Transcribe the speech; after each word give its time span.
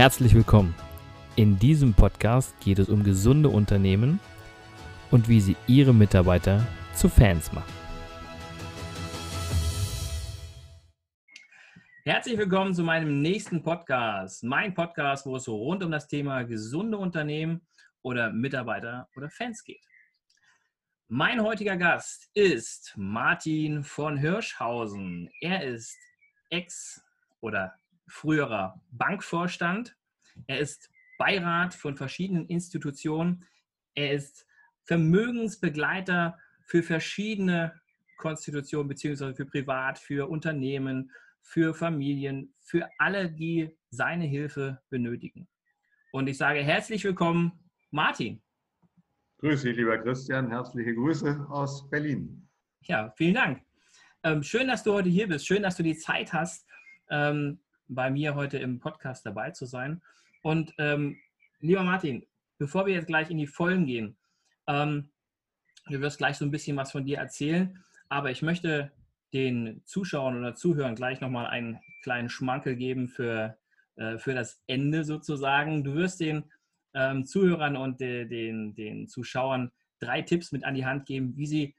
Herzlich 0.00 0.34
willkommen. 0.34 0.74
In 1.36 1.58
diesem 1.58 1.92
Podcast 1.92 2.58
geht 2.60 2.78
es 2.78 2.88
um 2.88 3.04
gesunde 3.04 3.50
Unternehmen 3.50 4.18
und 5.10 5.28
wie 5.28 5.42
sie 5.42 5.58
ihre 5.66 5.92
Mitarbeiter 5.92 6.66
zu 6.94 7.10
Fans 7.10 7.52
machen. 7.52 7.70
Herzlich 12.04 12.38
willkommen 12.38 12.72
zu 12.72 12.82
meinem 12.82 13.20
nächsten 13.20 13.62
Podcast. 13.62 14.42
Mein 14.42 14.72
Podcast, 14.72 15.26
wo 15.26 15.36
es 15.36 15.44
so 15.44 15.54
rund 15.54 15.82
um 15.82 15.90
das 15.90 16.08
Thema 16.08 16.44
gesunde 16.44 16.96
Unternehmen 16.96 17.60
oder 18.00 18.32
Mitarbeiter 18.32 19.06
oder 19.16 19.28
Fans 19.28 19.62
geht. 19.62 19.84
Mein 21.08 21.42
heutiger 21.42 21.76
Gast 21.76 22.30
ist 22.32 22.94
Martin 22.96 23.84
von 23.84 24.16
Hirschhausen. 24.16 25.28
Er 25.42 25.62
ist 25.62 25.98
Ex- 26.48 27.04
oder 27.42 27.74
früherer 28.10 28.80
Bankvorstand. 28.90 29.96
Er 30.46 30.58
ist 30.58 30.90
Beirat 31.18 31.74
von 31.74 31.96
verschiedenen 31.96 32.46
Institutionen. 32.46 33.46
Er 33.94 34.12
ist 34.12 34.46
Vermögensbegleiter 34.84 36.38
für 36.64 36.82
verschiedene 36.82 37.80
Konstitutionen, 38.16 38.88
beziehungsweise 38.88 39.34
für 39.34 39.46
Privat, 39.46 39.98
für 39.98 40.28
Unternehmen, 40.28 41.10
für 41.42 41.74
Familien, 41.74 42.54
für 42.60 42.88
alle, 42.98 43.30
die 43.30 43.76
seine 43.90 44.24
Hilfe 44.24 44.80
benötigen. 44.90 45.48
Und 46.12 46.28
ich 46.28 46.38
sage 46.38 46.60
herzlich 46.60 47.04
willkommen, 47.04 47.52
Martin. 47.90 48.42
Grüße 49.38 49.68
dich, 49.68 49.76
lieber 49.76 49.98
Christian. 49.98 50.50
Herzliche 50.50 50.94
Grüße 50.94 51.46
aus 51.48 51.88
Berlin. 51.88 52.48
Ja, 52.82 53.12
vielen 53.16 53.34
Dank. 53.34 53.62
Ähm, 54.22 54.42
schön, 54.42 54.68
dass 54.68 54.82
du 54.82 54.92
heute 54.92 55.08
hier 55.08 55.28
bist. 55.28 55.46
Schön, 55.46 55.62
dass 55.62 55.76
du 55.76 55.82
die 55.82 55.96
Zeit 55.96 56.32
hast, 56.32 56.66
ähm, 57.10 57.58
bei 57.90 58.10
mir 58.10 58.34
heute 58.34 58.58
im 58.58 58.78
Podcast 58.78 59.26
dabei 59.26 59.50
zu 59.50 59.66
sein. 59.66 60.00
Und 60.42 60.72
ähm, 60.78 61.18
lieber 61.60 61.82
Martin, 61.82 62.26
bevor 62.58 62.86
wir 62.86 62.94
jetzt 62.94 63.08
gleich 63.08 63.30
in 63.30 63.38
die 63.38 63.46
Vollen 63.46 63.84
gehen, 63.84 64.16
ähm, 64.66 65.10
du 65.88 66.00
wirst 66.00 66.18
gleich 66.18 66.36
so 66.36 66.44
ein 66.44 66.50
bisschen 66.50 66.76
was 66.76 66.92
von 66.92 67.04
dir 67.04 67.18
erzählen, 67.18 67.82
aber 68.08 68.30
ich 68.30 68.42
möchte 68.42 68.92
den 69.32 69.82
Zuschauern 69.84 70.38
oder 70.38 70.54
Zuhörern 70.54 70.94
gleich 70.94 71.20
nochmal 71.20 71.46
einen 71.46 71.78
kleinen 72.02 72.30
Schmankel 72.30 72.76
geben 72.76 73.08
für, 73.08 73.58
äh, 73.96 74.18
für 74.18 74.34
das 74.34 74.62
Ende 74.66 75.04
sozusagen. 75.04 75.84
Du 75.84 75.94
wirst 75.94 76.20
den 76.20 76.44
ähm, 76.94 77.24
Zuhörern 77.24 77.76
und 77.76 78.00
de, 78.00 78.26
den, 78.26 78.74
den 78.74 79.08
Zuschauern 79.08 79.70
drei 80.00 80.22
Tipps 80.22 80.52
mit 80.52 80.64
an 80.64 80.74
die 80.74 80.86
Hand 80.86 81.06
geben, 81.06 81.36
wie 81.36 81.46
sie 81.46 81.76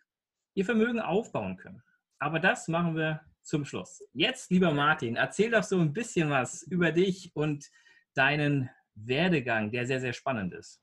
ihr 0.54 0.66
Vermögen 0.66 1.00
aufbauen 1.00 1.58
können. 1.58 1.82
Aber 2.20 2.40
das 2.40 2.68
machen 2.68 2.96
wir 2.96 3.22
zum 3.42 3.66
Schluss. 3.66 4.04
Jetzt, 4.14 4.52
lieber 4.52 4.72
Martin, 4.72 5.16
erzähl 5.16 5.52
doch 5.52 5.64
so 5.64 5.80
ein 5.80 5.94
bisschen 5.94 6.30
was 6.30 6.64
über 6.64 6.92
dich 6.92 7.32
und 7.36 7.70
deinen 8.14 8.70
Werdegang, 8.96 9.72
der 9.72 9.86
sehr, 9.86 10.02
sehr 10.02 10.14
spannend 10.14 10.54
ist. 10.54 10.82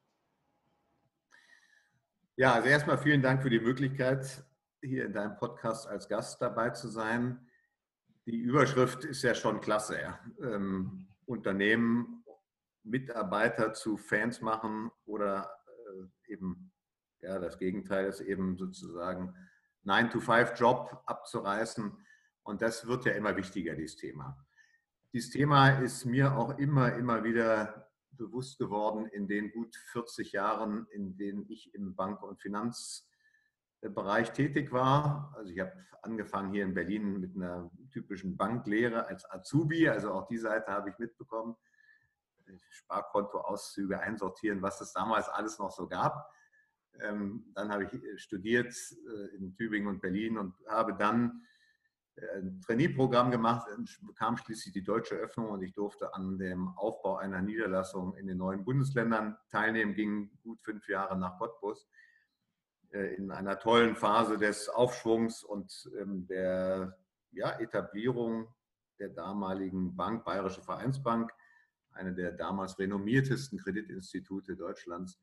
Ja, 2.37 2.55
also 2.55 2.69
erstmal 2.69 2.99
vielen 2.99 3.23
Dank 3.23 3.43
für 3.43 3.51
die 3.51 3.61
Möglichkeit, 3.61 4.45
hier 4.81 5.07
in 5.07 5.13
deinem 5.13 5.37
Podcast 5.37 5.89
als 5.89 6.09
Gast 6.09 6.41
dabei 6.41 6.71
zu 6.71 6.89
sein. 6.89 7.49
Die 8.27 8.37
Überschrift 8.37 9.05
ist 9.05 9.23
ja 9.23 9.35
schon 9.35 9.61
klasse. 9.61 10.01
Ja. 10.01 10.21
Ähm, 10.41 11.09
Unternehmen, 11.27 12.25
Mitarbeiter 12.85 13.73
zu 13.73 13.97
Fans 13.97 14.41
machen 14.41 14.91
oder 15.05 15.51
äh, 15.67 16.33
eben, 16.33 16.73
ja, 17.21 17.39
das 17.39 17.59
Gegenteil 17.59 18.07
ist 18.07 18.21
eben 18.21 18.57
sozusagen 18.57 19.35
9-to-5-Job 19.85 21.03
abzureißen. 21.07 21.93
Und 22.49 22.63
das 22.63 22.87
wird 22.87 23.05
ja 23.05 23.13
immer 23.13 23.37
wichtiger, 23.37 23.75
dieses 23.75 23.97
Thema. 23.97 24.43
Dieses 25.13 25.29
Thema 25.29 25.81
ist 25.81 26.07
mir 26.07 26.35
auch 26.35 26.57
immer, 26.57 26.95
immer 26.95 27.23
wieder 27.23 27.91
bewusst 28.13 28.59
geworden 28.59 29.05
in 29.05 29.29
den 29.29 29.53
gut 29.53 29.77
40 29.93 30.33
Jahren, 30.33 30.87
in 30.87 31.19
denen 31.19 31.45
ich 31.51 31.75
im 31.75 31.95
Bank- 31.95 32.23
und 32.23 32.41
Finanzbereich 32.41 34.33
tätig 34.33 34.73
war. 34.73 35.35
Also 35.37 35.53
ich 35.53 35.61
habe 35.61 35.75
angefangen 36.01 36.55
hier 36.55 36.65
in 36.65 36.73
Berlin 36.73 37.21
mit 37.21 37.37
einer 37.37 37.71
typischen 37.93 38.39
Banklehre 38.39 39.07
als 39.07 39.31
Azubi, 39.31 39.87
also 39.87 40.13
auch 40.13 40.27
die 40.27 40.39
Seite 40.39 40.69
habe 40.69 40.89
ich 40.89 40.99
mitbekommen. 40.99 41.55
Sparkontoauszüge 42.71 44.01
einsortieren, 44.01 44.63
was 44.63 44.81
es 44.81 44.95
damals 44.95 45.29
alles 45.29 45.59
noch 45.59 45.71
so 45.71 45.87
gab. 45.87 46.33
Ähm, 47.01 47.53
dann 47.55 47.71
habe 47.71 47.85
ich 47.85 48.23
studiert 48.23 48.75
äh, 49.07 49.37
in 49.37 49.55
Tübingen 49.55 49.87
und 49.89 50.01
Berlin 50.01 50.39
und 50.39 50.55
habe 50.67 50.97
dann 50.97 51.43
ein 52.35 52.61
Trainee-Programm 52.61 53.31
gemacht, 53.31 53.69
bekam 54.03 54.37
schließlich 54.37 54.73
die 54.73 54.83
deutsche 54.83 55.15
Öffnung 55.15 55.51
und 55.51 55.63
ich 55.63 55.73
durfte 55.73 56.15
an 56.15 56.39
dem 56.39 56.69
Aufbau 56.77 57.17
einer 57.17 57.43
Niederlassung 57.43 58.17
in 58.17 58.27
den 58.27 58.39
neuen 58.39 58.65
Bundesländern 58.65 59.37
teilnehmen, 59.51 59.95
ging 59.95 60.31
gut 60.43 60.61
fünf 60.61 60.89
Jahre 60.89 61.19
nach 61.19 61.39
Cottbus 61.39 61.87
äh, 62.91 63.15
in 63.15 63.31
einer 63.31 63.59
tollen 63.59 63.97
Phase 63.97 64.39
des 64.39 64.69
Aufschwungs 64.69 65.45
und 65.45 65.91
ähm, 65.99 66.27
der 66.27 66.99
ja, 67.33 67.59
Etablierung 67.59 68.49
der 68.99 69.11
damaligen 69.11 69.95
Bank, 69.95 70.25
Bayerische 70.25 70.63
Vereinsbank, 70.63 71.33
eine 71.93 72.15
der 72.15 72.33
damals 72.33 72.79
renommiertesten 72.79 73.59
Kreditinstitute 73.59 74.57
Deutschlands, 74.57 75.21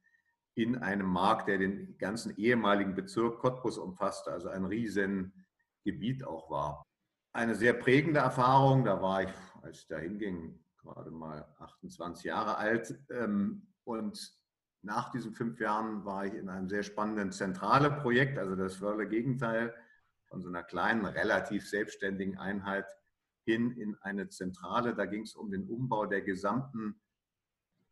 in 0.54 0.78
einem 0.78 1.08
Markt, 1.08 1.50
der 1.50 1.58
den 1.58 1.98
ganzen 1.98 2.38
ehemaligen 2.38 2.96
Bezirk 2.96 3.40
Cottbus 3.40 3.78
umfasste, 3.78 4.32
also 4.32 4.48
ein 4.48 4.66
riesen 4.66 5.45
Gebiet 5.86 6.26
auch 6.26 6.50
war. 6.50 6.84
Eine 7.32 7.56
sehr 7.56 7.74
prägende 7.74 8.20
Erfahrung, 8.20 8.84
da 8.84 9.02
war 9.02 9.24
ich, 9.24 9.34
als 9.62 9.80
ich 9.80 9.88
da 9.88 9.98
hinging, 9.98 10.60
gerade 10.78 11.12
mal 11.12 11.48
28 11.60 12.26
Jahre 12.26 12.58
alt. 12.58 12.98
Ähm, 13.10 13.68
und 13.84 14.36
nach 14.82 15.12
diesen 15.12 15.34
fünf 15.34 15.60
Jahren 15.60 16.06
war 16.06 16.26
ich 16.26 16.34
in 16.34 16.50
einem 16.50 16.70
sehr 16.70 16.84
spannenden 16.84 17.32
zentrale 17.32 17.92
Projekt, 17.92 18.38
also 18.38 18.56
das 18.56 18.82
wörle 18.82 19.08
Gegenteil 19.08 19.74
von 20.28 20.42
so 20.42 20.50
einer 20.50 20.64
kleinen, 20.64 21.06
relativ 21.06 21.68
selbstständigen 21.70 22.38
Einheit 22.38 22.86
hin 23.46 23.72
in 23.72 23.96
eine 24.02 24.30
Zentrale. 24.30 24.96
Da 24.96 25.06
ging 25.06 25.24
es 25.24 25.36
um 25.36 25.52
den 25.52 25.68
Umbau 25.68 26.06
der 26.06 26.22
gesamten, 26.22 27.00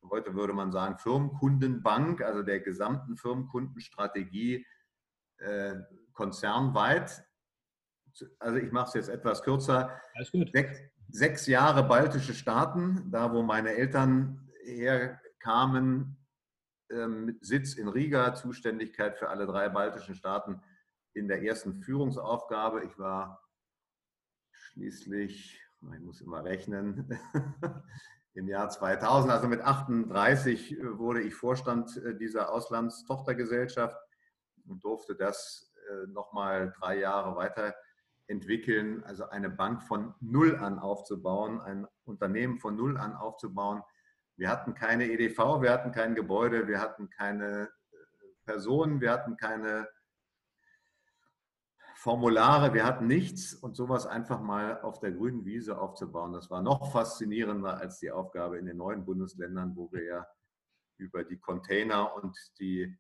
heute 0.09 0.36
würde 0.36 0.53
man 0.53 0.72
sagen, 0.72 0.98
Firmenkundenbank, 0.98 2.22
also 2.22 2.44
der 2.44 2.59
gesamten 2.59 3.18
Firmenkundenstrategie 3.18 4.66
äh, 5.38 5.76
konzernweit 6.14 7.26
also 8.40 8.57
ich 8.57 8.72
mache 8.72 8.88
es 8.90 8.94
jetzt 8.94 9.09
etwas 9.09 9.44
kürzer. 9.44 10.00
Alles 10.16 10.31
gut. 10.31 10.51
Sechs, 10.51 10.79
sechs 11.09 11.47
Jahre 11.47 11.84
baltische 11.84 12.34
Staaten, 12.34 13.09
da 13.12 13.31
wo 13.34 13.41
meine 13.41 13.75
Eltern 13.75 14.50
herkamen, 14.63 16.18
ähm, 16.91 17.38
Sitz 17.41 17.73
in 17.73 17.88
Riga, 17.88 18.34
Zuständigkeit 18.35 19.18
für 19.18 19.29
alle 19.29 19.46
drei 19.46 19.69
baltischen 19.69 20.16
Staaten 20.16 20.62
in 21.13 21.28
der 21.28 21.44
ersten 21.44 21.81
Führungsaufgabe. 21.81 22.84
Ich 22.84 22.97
war 22.97 23.44
schließlich, 24.52 25.62
ich 25.94 26.00
muss 26.00 26.22
immer 26.22 26.44
rechnen, 26.44 27.19
im 28.35 28.47
Jahr 28.47 28.69
2000, 28.69 29.31
also 29.31 29.47
mit 29.47 29.62
38 29.62 30.79
äh, 30.79 30.97
wurde 30.97 31.22
ich 31.22 31.35
Vorstand 31.35 31.97
äh, 31.97 32.16
dieser 32.16 32.52
Auslandstochtergesellschaft 32.52 33.97
und 34.66 34.84
durfte 34.84 35.16
das 35.16 35.72
äh, 35.90 36.07
nochmal 36.07 36.73
drei 36.79 37.00
Jahre 37.00 37.35
weiter 37.35 37.75
entwickeln, 38.28 39.03
also 39.03 39.29
eine 39.29 39.50
Bank 39.50 39.84
von 39.84 40.13
Null 40.19 40.56
an 40.56 40.79
aufzubauen, 40.79 41.61
ein 41.61 41.88
Unternehmen 42.06 42.59
von 42.59 42.75
Null 42.75 42.97
an 42.97 43.16
aufzubauen. 43.16 43.81
Wir 44.35 44.50
hatten 44.50 44.73
keine 44.73 45.06
EDV, 45.06 45.61
wir 45.61 45.72
hatten 45.72 45.91
kein 45.91 46.16
Gebäude, 46.16 46.67
wir 46.67 46.79
hatten 46.79 47.09
keine 47.09 47.69
äh, 47.91 47.95
Personen, 48.45 49.01
wir 49.01 49.11
hatten 49.11 49.38
keine 49.38 49.88
Formulare, 51.95 52.73
wir 52.73 52.85
hatten 52.85 53.07
nichts 53.07 53.53
und 53.53 53.75
sowas 53.75 54.07
einfach 54.07 54.41
mal 54.41 54.81
auf 54.81 55.00
der 55.00 55.11
grünen 55.11 55.46
Wiese 55.46 55.79
aufzubauen. 55.79 56.34
Das 56.34 56.49
war 56.49 56.61
noch 56.61 56.91
faszinierender 56.91 57.78
als 57.78 57.99
die 57.99 58.11
Aufgabe 58.11 58.58
in 58.58 58.66
den 58.66 58.78
neuen 58.78 59.05
Bundesländern, 59.05 59.76
wo 59.76 59.91
wir 59.91 60.03
ja 60.03 60.28
über 60.97 61.23
die 61.23 61.37
Container 61.37 62.16
und 62.16 62.37
die 62.59 62.97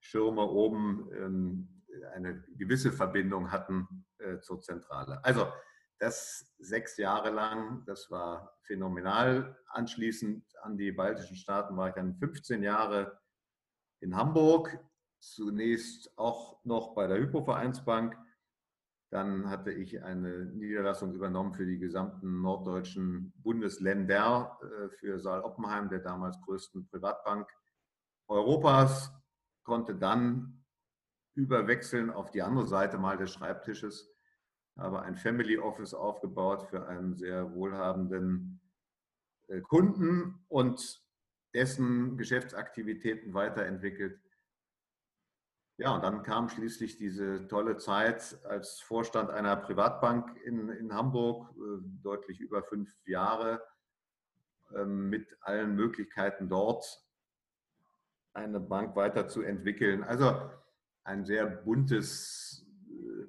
Schirme 0.00 0.42
oben 0.42 1.08
ähm, 1.12 1.79
eine 2.14 2.42
gewisse 2.56 2.92
Verbindung 2.92 3.50
hatten 3.50 4.06
äh, 4.18 4.38
zur 4.40 4.60
Zentrale. 4.60 5.24
Also 5.24 5.46
das 5.98 6.50
sechs 6.58 6.96
Jahre 6.96 7.30
lang, 7.30 7.84
das 7.84 8.10
war 8.10 8.58
phänomenal. 8.62 9.58
Anschließend 9.66 10.44
an 10.62 10.76
die 10.78 10.92
baltischen 10.92 11.36
Staaten 11.36 11.76
war 11.76 11.88
ich 11.88 11.94
dann 11.94 12.16
15 12.16 12.62
Jahre 12.62 13.20
in 14.00 14.16
Hamburg, 14.16 14.78
zunächst 15.18 16.16
auch 16.18 16.64
noch 16.64 16.94
bei 16.94 17.06
der 17.06 17.18
Hypovereinsbank. 17.18 18.16
Dann 19.10 19.50
hatte 19.50 19.72
ich 19.72 20.02
eine 20.02 20.46
Niederlassung 20.46 21.12
übernommen 21.12 21.52
für 21.52 21.66
die 21.66 21.78
gesamten 21.78 22.40
norddeutschen 22.40 23.32
Bundesländer, 23.42 24.58
äh, 24.62 24.88
für 24.88 25.18
Saal 25.18 25.42
Oppenheim, 25.42 25.90
der 25.90 25.98
damals 25.98 26.40
größten 26.42 26.88
Privatbank 26.88 27.50
Europas, 28.28 29.12
konnte 29.64 29.96
dann 29.96 30.59
überwechseln 31.34 32.10
auf 32.10 32.30
die 32.30 32.42
andere 32.42 32.66
Seite 32.66 32.98
mal 32.98 33.16
des 33.16 33.32
Schreibtisches. 33.32 34.10
Habe 34.76 35.02
ein 35.02 35.16
Family 35.16 35.58
Office 35.58 35.94
aufgebaut 35.94 36.62
für 36.70 36.86
einen 36.86 37.14
sehr 37.14 37.54
wohlhabenden 37.54 38.60
äh, 39.48 39.60
Kunden 39.60 40.44
und 40.48 41.02
dessen 41.54 42.16
Geschäftsaktivitäten 42.16 43.34
weiterentwickelt. 43.34 44.20
Ja, 45.76 45.94
und 45.94 46.02
dann 46.02 46.22
kam 46.22 46.48
schließlich 46.48 46.98
diese 46.98 47.48
tolle 47.48 47.78
Zeit 47.78 48.38
als 48.44 48.80
Vorstand 48.80 49.30
einer 49.30 49.56
Privatbank 49.56 50.36
in, 50.44 50.68
in 50.68 50.94
Hamburg, 50.94 51.50
äh, 51.56 51.80
deutlich 52.02 52.40
über 52.40 52.62
fünf 52.62 52.90
Jahre, 53.06 53.62
ähm, 54.74 55.08
mit 55.08 55.36
allen 55.40 55.74
Möglichkeiten 55.74 56.48
dort 56.48 57.02
eine 58.34 58.60
Bank 58.60 58.94
weiterzuentwickeln. 58.94 60.04
Also 60.04 60.50
ein 61.04 61.24
sehr 61.24 61.46
buntes 61.46 62.66
äh, 62.88 63.26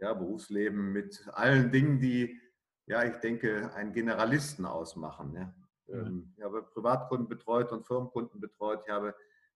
ja, 0.00 0.14
Berufsleben 0.14 0.92
mit 0.92 1.26
allen 1.32 1.70
Dingen, 1.70 2.00
die, 2.00 2.40
ja, 2.86 3.04
ich 3.04 3.16
denke, 3.16 3.72
einen 3.74 3.92
Generalisten 3.92 4.64
ausmachen. 4.64 5.34
Ja. 5.34 5.54
Mhm. 5.88 6.32
Ich 6.36 6.42
habe 6.42 6.62
Privatkunden 6.62 7.28
betreut 7.28 7.72
und 7.72 7.86
Firmenkunden 7.86 8.40
betreut. 8.40 8.82
Ich 8.86 8.92
habe 8.92 9.14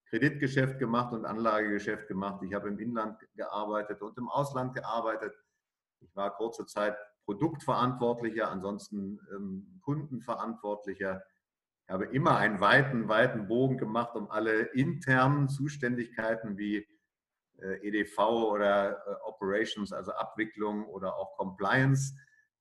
Kreditgeschäft 0.09 0.79
gemacht 0.79 1.12
und 1.12 1.25
Anlagegeschäft 1.25 2.09
gemacht. 2.09 2.43
Ich 2.43 2.53
habe 2.55 2.69
im 2.69 2.79
Inland 2.79 3.19
gearbeitet 3.37 4.03
und 4.03 4.17
im 4.19 4.29
Ausland 4.29 4.75
gearbeitet. 4.75 5.33
Ich 6.01 6.15
war 6.17 6.35
kurze 6.37 6.67
Zeit 6.67 6.97
Produktverantwortlicher, 7.25 8.51
ansonsten 8.51 9.21
ähm, 9.33 9.81
Kundenverantwortlicher. 9.83 11.23
Ich 11.87 11.93
habe 11.93 12.07
immer 12.07 12.37
einen 12.37 12.61
weiten, 12.61 13.09
weiten 13.09 13.47
Bogen 13.47 13.79
gemacht, 13.79 14.17
um 14.17 14.31
alle 14.31 14.62
internen 14.62 15.49
Zuständigkeiten 15.49 16.59
wie 16.59 16.87
EDV 17.83 18.19
oder 18.19 18.93
äh, 19.07 19.15
Operations, 19.25 19.93
also 19.93 20.12
Abwicklung 20.12 20.87
oder 20.87 21.17
auch 21.17 21.37
Compliance. 21.37 22.15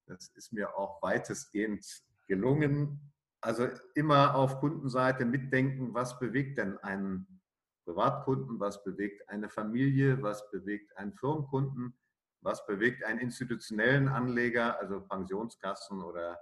Das 0.06 0.28
ist 0.34 0.52
mir 0.52 0.76
auch 0.76 1.00
weitestgehend 1.02 1.84
gelungen. 2.26 3.12
Also 3.40 3.68
immer 3.94 4.34
auf 4.34 4.60
Kundenseite 4.60 5.24
mitdenken, 5.24 5.94
was 5.94 6.18
bewegt 6.18 6.58
denn 6.58 6.76
einen 6.78 7.40
Privatkunden, 7.84 8.60
was 8.60 8.84
bewegt 8.84 9.28
eine 9.28 9.48
Familie, 9.48 10.22
was 10.22 10.50
bewegt 10.50 10.96
einen 10.96 11.14
Firmenkunden, 11.14 11.98
was 12.42 12.66
bewegt 12.66 13.04
einen 13.04 13.18
institutionellen 13.18 14.08
Anleger, 14.08 14.78
also 14.78 15.00
Pensionskassen 15.00 16.02
oder 16.02 16.38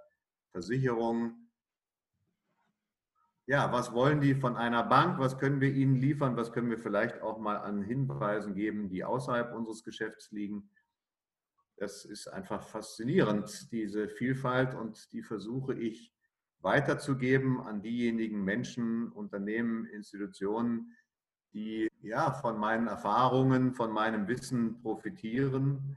Versicherungen. 0.52 1.47
Ja, 3.48 3.72
was 3.72 3.94
wollen 3.94 4.20
die 4.20 4.34
von 4.34 4.58
einer 4.58 4.82
Bank? 4.82 5.18
Was 5.18 5.38
können 5.38 5.62
wir 5.62 5.72
ihnen 5.72 5.96
liefern? 5.96 6.36
Was 6.36 6.52
können 6.52 6.68
wir 6.68 6.76
vielleicht 6.76 7.22
auch 7.22 7.38
mal 7.38 7.56
an 7.56 7.80
Hinweisen 7.80 8.54
geben, 8.54 8.90
die 8.90 9.04
außerhalb 9.04 9.54
unseres 9.54 9.82
Geschäfts 9.82 10.30
liegen? 10.32 10.68
Das 11.78 12.04
ist 12.04 12.28
einfach 12.28 12.68
faszinierend, 12.68 13.72
diese 13.72 14.06
Vielfalt 14.06 14.74
und 14.74 15.10
die 15.14 15.22
versuche 15.22 15.72
ich 15.72 16.12
weiterzugeben 16.60 17.58
an 17.62 17.80
diejenigen 17.80 18.44
Menschen, 18.44 19.10
Unternehmen, 19.12 19.86
Institutionen, 19.86 20.94
die 21.54 21.88
ja 22.02 22.32
von 22.32 22.58
meinen 22.58 22.86
Erfahrungen, 22.86 23.72
von 23.72 23.92
meinem 23.92 24.28
Wissen 24.28 24.82
profitieren. 24.82 25.96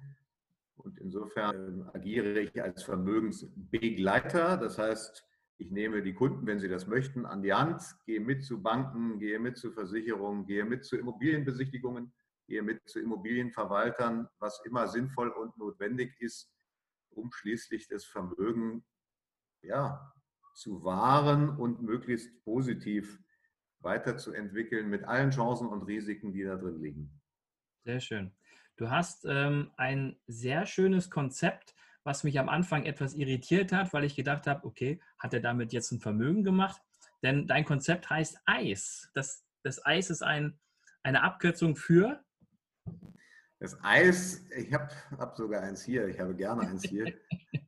Und 0.77 0.99
insofern 0.99 1.89
agiere 1.91 2.39
ich 2.39 2.63
als 2.63 2.83
Vermögensbegleiter. 2.83 4.55
Das 4.55 4.77
heißt, 4.77 5.27
ich 5.61 5.69
nehme 5.69 6.01
die 6.01 6.13
Kunden, 6.13 6.47
wenn 6.47 6.59
sie 6.59 6.67
das 6.67 6.87
möchten, 6.87 7.25
an 7.25 7.43
die 7.43 7.53
Hand, 7.53 7.81
gehe 8.05 8.19
mit 8.19 8.43
zu 8.43 8.63
Banken, 8.63 9.19
gehe 9.19 9.39
mit 9.39 9.57
zu 9.57 9.71
Versicherungen, 9.71 10.47
gehe 10.47 10.65
mit 10.65 10.83
zu 10.83 10.97
Immobilienbesichtigungen, 10.97 12.11
gehe 12.47 12.63
mit 12.63 12.89
zu 12.89 12.99
Immobilienverwaltern, 12.99 14.27
was 14.39 14.59
immer 14.65 14.87
sinnvoll 14.87 15.29
und 15.29 15.55
notwendig 15.57 16.19
ist, 16.19 16.51
um 17.11 17.31
schließlich 17.31 17.87
das 17.87 18.05
Vermögen 18.05 18.83
ja, 19.61 20.11
zu 20.55 20.83
wahren 20.83 21.49
und 21.49 21.83
möglichst 21.83 22.43
positiv 22.43 23.19
weiterzuentwickeln 23.81 24.89
mit 24.89 25.03
allen 25.03 25.29
Chancen 25.29 25.67
und 25.67 25.83
Risiken, 25.83 26.33
die 26.33 26.43
da 26.43 26.55
drin 26.55 26.81
liegen. 26.81 27.21
Sehr 27.83 27.99
schön. 27.99 28.31
Du 28.77 28.89
hast 28.89 29.25
ähm, 29.25 29.69
ein 29.77 30.19
sehr 30.25 30.65
schönes 30.65 31.11
Konzept, 31.11 31.75
was 32.03 32.23
mich 32.23 32.39
am 32.39 32.49
Anfang 32.49 32.85
etwas 32.85 33.13
irritiert 33.13 33.71
hat, 33.71 33.93
weil 33.93 34.03
ich 34.03 34.15
gedacht 34.15 34.47
habe, 34.47 34.65
okay, 34.65 34.99
hat 35.19 35.33
er 35.33 35.39
damit 35.39 35.73
jetzt 35.73 35.91
ein 35.91 35.99
Vermögen 35.99 36.43
gemacht? 36.43 36.81
Denn 37.23 37.47
dein 37.47 37.65
Konzept 37.65 38.09
heißt 38.09 38.39
Eis. 38.45 39.09
Das, 39.13 39.45
das 39.63 39.85
Eis 39.85 40.09
ist 40.09 40.23
ein, 40.23 40.59
eine 41.03 41.23
Abkürzung 41.23 41.75
für 41.75 42.23
das 43.61 43.77
Eis, 43.83 44.43
ich 44.57 44.73
habe 44.73 44.89
hab 45.19 45.37
sogar 45.37 45.61
eins 45.61 45.83
hier, 45.83 46.07
ich 46.07 46.19
habe 46.19 46.35
gerne 46.35 46.61
eins 46.61 46.81
hier. 46.81 47.13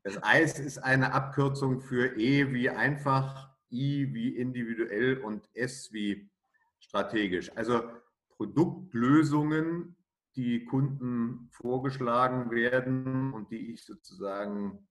Das 0.03 0.17
Eis 0.23 0.57
ist 0.57 0.79
eine 0.79 1.13
Abkürzung 1.13 1.79
für 1.81 2.17
E 2.17 2.51
wie 2.51 2.67
einfach, 2.67 3.55
I 3.71 4.11
wie 4.11 4.29
individuell 4.35 5.19
und 5.19 5.47
S 5.53 5.93
wie 5.93 6.31
strategisch. 6.79 7.55
Also 7.55 7.83
Produktlösungen, 8.29 9.95
die 10.35 10.65
Kunden 10.65 11.49
vorgeschlagen 11.51 12.51
werden 12.51 13.33
und 13.33 13.51
die 13.51 13.73
ich 13.73 13.85
sozusagen 13.85 14.87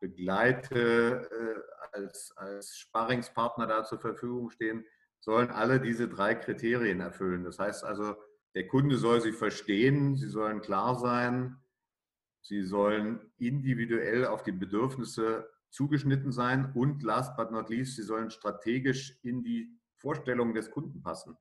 begleite, 0.00 1.28
äh, 1.30 1.96
als, 1.96 2.32
als 2.36 2.76
Sparringspartner 2.76 3.66
da 3.66 3.84
zur 3.84 4.00
Verfügung 4.00 4.50
stehen, 4.50 4.84
sollen 5.20 5.50
alle 5.50 5.80
diese 5.80 6.08
drei 6.08 6.34
Kriterien 6.34 7.00
erfüllen. 7.00 7.44
Das 7.44 7.58
heißt 7.58 7.84
also, 7.84 8.16
der 8.54 8.66
Kunde 8.66 8.98
soll 8.98 9.20
sie 9.20 9.32
verstehen, 9.32 10.16
sie 10.16 10.28
sollen 10.28 10.60
klar 10.60 10.98
sein, 10.98 11.56
sie 12.42 12.62
sollen 12.62 13.32
individuell 13.38 14.26
auf 14.26 14.42
die 14.42 14.52
Bedürfnisse 14.52 15.48
zugeschnitten 15.70 16.32
sein 16.32 16.72
und 16.74 17.02
last 17.02 17.36
but 17.36 17.50
not 17.50 17.70
least, 17.70 17.96
sie 17.96 18.02
sollen 18.02 18.30
strategisch 18.30 19.18
in 19.22 19.42
die 19.42 19.78
Vorstellungen 19.96 20.54
des 20.54 20.70
Kunden 20.70 21.00
passen. 21.00 21.36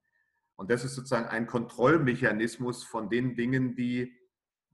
Und 0.62 0.69
das 0.69 0.84
ist 0.84 0.94
sozusagen 0.94 1.25
ein 1.25 1.48
Kontrollmechanismus 1.48 2.84
von 2.84 3.10
den 3.10 3.36
Dingen, 3.36 3.74
die 3.74 4.16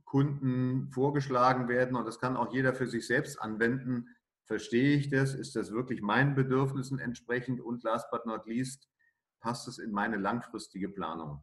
Kunden 0.04 0.90
vorgeschlagen 0.92 1.70
werden. 1.70 1.96
Und 1.96 2.06
das 2.06 2.20
kann 2.20 2.36
auch 2.36 2.54
jeder 2.54 2.74
für 2.74 2.88
sich 2.88 3.08
selbst 3.08 3.42
anwenden. 3.42 4.10
Verstehe 4.44 4.98
ich 4.98 5.10
das? 5.10 5.34
Ist 5.34 5.56
das 5.56 5.72
wirklich 5.72 6.02
meinen 6.02 6.36
Bedürfnissen 6.36 7.00
entsprechend? 7.00 7.62
Und 7.62 7.86
last 7.86 8.12
but 8.12 8.26
not 8.26 8.46
least, 8.46 8.90
passt 9.40 9.70
es 9.70 9.78
in 9.78 9.94
meine 9.94 10.18
langfristige 10.18 10.90
Planung? 10.90 11.42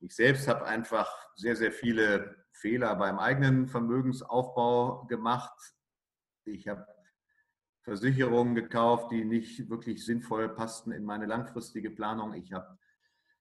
Ich 0.00 0.16
selbst 0.16 0.48
habe 0.48 0.64
einfach 0.64 1.08
sehr, 1.36 1.54
sehr 1.54 1.70
viele 1.70 2.34
Fehler 2.50 2.96
beim 2.96 3.20
eigenen 3.20 3.68
Vermögensaufbau 3.68 5.06
gemacht. 5.06 5.56
Ich 6.46 6.66
habe 6.66 6.84
Versicherungen 7.82 8.56
gekauft, 8.56 9.12
die 9.12 9.24
nicht 9.24 9.70
wirklich 9.70 10.04
sinnvoll 10.04 10.48
passten 10.48 10.90
in 10.90 11.04
meine 11.04 11.26
langfristige 11.26 11.92
Planung. 11.92 12.34
Ich 12.34 12.52
habe 12.52 12.76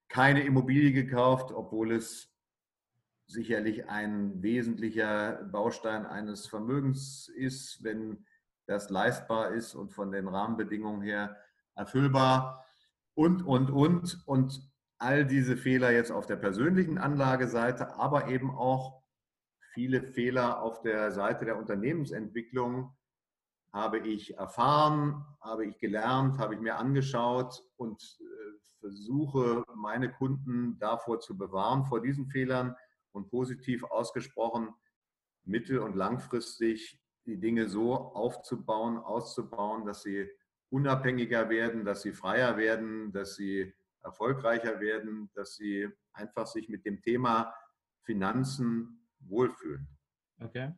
keine 0.08 0.44
Immobilie 0.44 0.92
gekauft, 0.92 1.52
obwohl 1.52 1.92
es 1.92 2.32
sicherlich 3.28 3.90
ein 3.90 4.42
wesentlicher 4.42 5.44
Baustein 5.52 6.06
eines 6.06 6.48
Vermögens 6.48 7.28
ist, 7.28 7.84
wenn 7.84 8.26
das 8.68 8.90
leistbar 8.90 9.52
ist 9.52 9.76
und 9.76 9.92
von 9.92 10.12
den 10.12 10.28
Rahmenbedingungen 10.28 11.02
her 11.02 11.38
erfüllbar. 11.76 12.66
Und, 13.14 13.44
und, 13.44 13.70
und. 13.70 14.22
Und 14.26 14.72
all 14.98 15.26
diese 15.26 15.58
Fehler 15.58 15.92
jetzt 15.92 16.12
auf 16.12 16.26
der 16.26 16.36
persönlichen 16.36 16.98
Anlageseite, 16.98 17.96
aber 17.96 18.28
eben 18.28 18.52
auch 18.52 19.04
viele 19.74 20.02
Fehler 20.02 20.62
auf 20.62 20.82
der 20.82 21.12
Seite 21.12 21.46
der 21.46 21.58
Unternehmensentwicklung 21.58 22.96
habe 23.74 24.00
ich 24.00 24.38
erfahren, 24.38 25.26
habe 25.42 25.66
ich 25.66 25.78
gelernt, 25.80 26.38
habe 26.38 26.56
ich 26.56 26.62
mir 26.62 26.78
angeschaut 26.78 27.62
und 27.76 28.18
versuche 28.86 29.64
meine 29.76 30.12
Kunden 30.12 30.78
davor 30.78 31.20
zu 31.20 31.36
bewahren, 31.36 31.86
vor 31.86 32.02
diesen 32.02 32.28
Fehlern 32.28 32.76
und 33.14 33.30
positiv 33.30 33.84
ausgesprochen 33.84 34.70
mittel- 35.44 35.80
und 35.80 35.96
langfristig 35.96 37.02
die 37.26 37.40
Dinge 37.40 37.68
so 37.68 37.96
aufzubauen, 37.96 38.98
auszubauen, 38.98 39.86
dass 39.86 40.04
sie 40.04 40.30
unabhängiger 40.70 41.50
werden, 41.50 41.84
dass 41.84 42.04
sie 42.04 42.14
freier 42.14 42.58
werden, 42.58 43.12
dass 43.12 43.36
sie 43.36 43.74
erfolgreicher 44.04 44.80
werden, 44.80 45.32
dass 45.34 45.56
sie 45.56 45.90
einfach 46.14 46.46
sich 46.46 46.70
mit 46.70 46.86
dem 46.86 47.02
Thema 47.02 47.56
Finanzen 48.04 49.08
wohlfühlen. 49.20 49.88
Okay. 50.40 50.74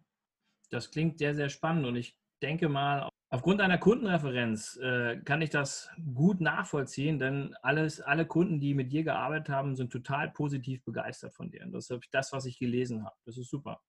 Das 0.69 0.91
klingt 0.91 1.17
sehr, 1.19 1.35
sehr 1.35 1.49
spannend 1.49 1.85
und 1.85 1.97
ich 1.97 2.17
denke 2.41 2.69
mal, 2.69 3.09
aufgrund 3.29 3.61
einer 3.61 3.77
Kundenreferenz 3.77 4.77
äh, 4.81 5.17
kann 5.17 5.41
ich 5.41 5.49
das 5.49 5.89
gut 6.13 6.41
nachvollziehen, 6.41 7.19
denn 7.19 7.55
alles, 7.61 8.01
alle 8.01 8.25
Kunden, 8.25 8.59
die 8.59 8.73
mit 8.73 8.91
dir 8.91 9.03
gearbeitet 9.03 9.49
haben, 9.49 9.75
sind 9.75 9.91
total 9.91 10.29
positiv 10.31 10.83
begeistert 10.83 11.33
von 11.33 11.49
dir. 11.49 11.63
Und 11.63 11.71
das 11.71 11.89
ist 11.89 12.07
das, 12.11 12.33
was 12.33 12.45
ich 12.45 12.59
gelesen 12.59 13.03
habe. 13.05 13.15
Das 13.25 13.37
ist 13.37 13.49
super. 13.49 13.81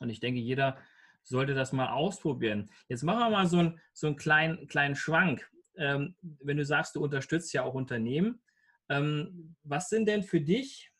Und 0.00 0.10
ich 0.10 0.20
denke, 0.20 0.40
jeder 0.40 0.76
sollte 1.22 1.54
das 1.54 1.72
mal 1.72 1.88
ausprobieren. 1.88 2.70
Jetzt 2.88 3.02
machen 3.02 3.20
wir 3.20 3.30
mal 3.30 3.46
so 3.46 3.58
einen, 3.58 3.80
so 3.92 4.08
einen 4.08 4.16
kleinen, 4.16 4.66
kleinen 4.66 4.94
Schwank 4.94 5.48
ähm, 5.76 6.14
wenn 6.20 6.56
du 6.56 6.64
sagst, 6.64 6.96
du 6.96 7.02
unterstützt 7.02 7.52
ja 7.52 7.62
auch 7.62 7.74
Unternehmen, 7.74 8.40
ähm, 8.88 9.56
was 9.62 9.88
sind 9.88 10.06
denn 10.06 10.22
für 10.22 10.40
dich, 10.40 10.90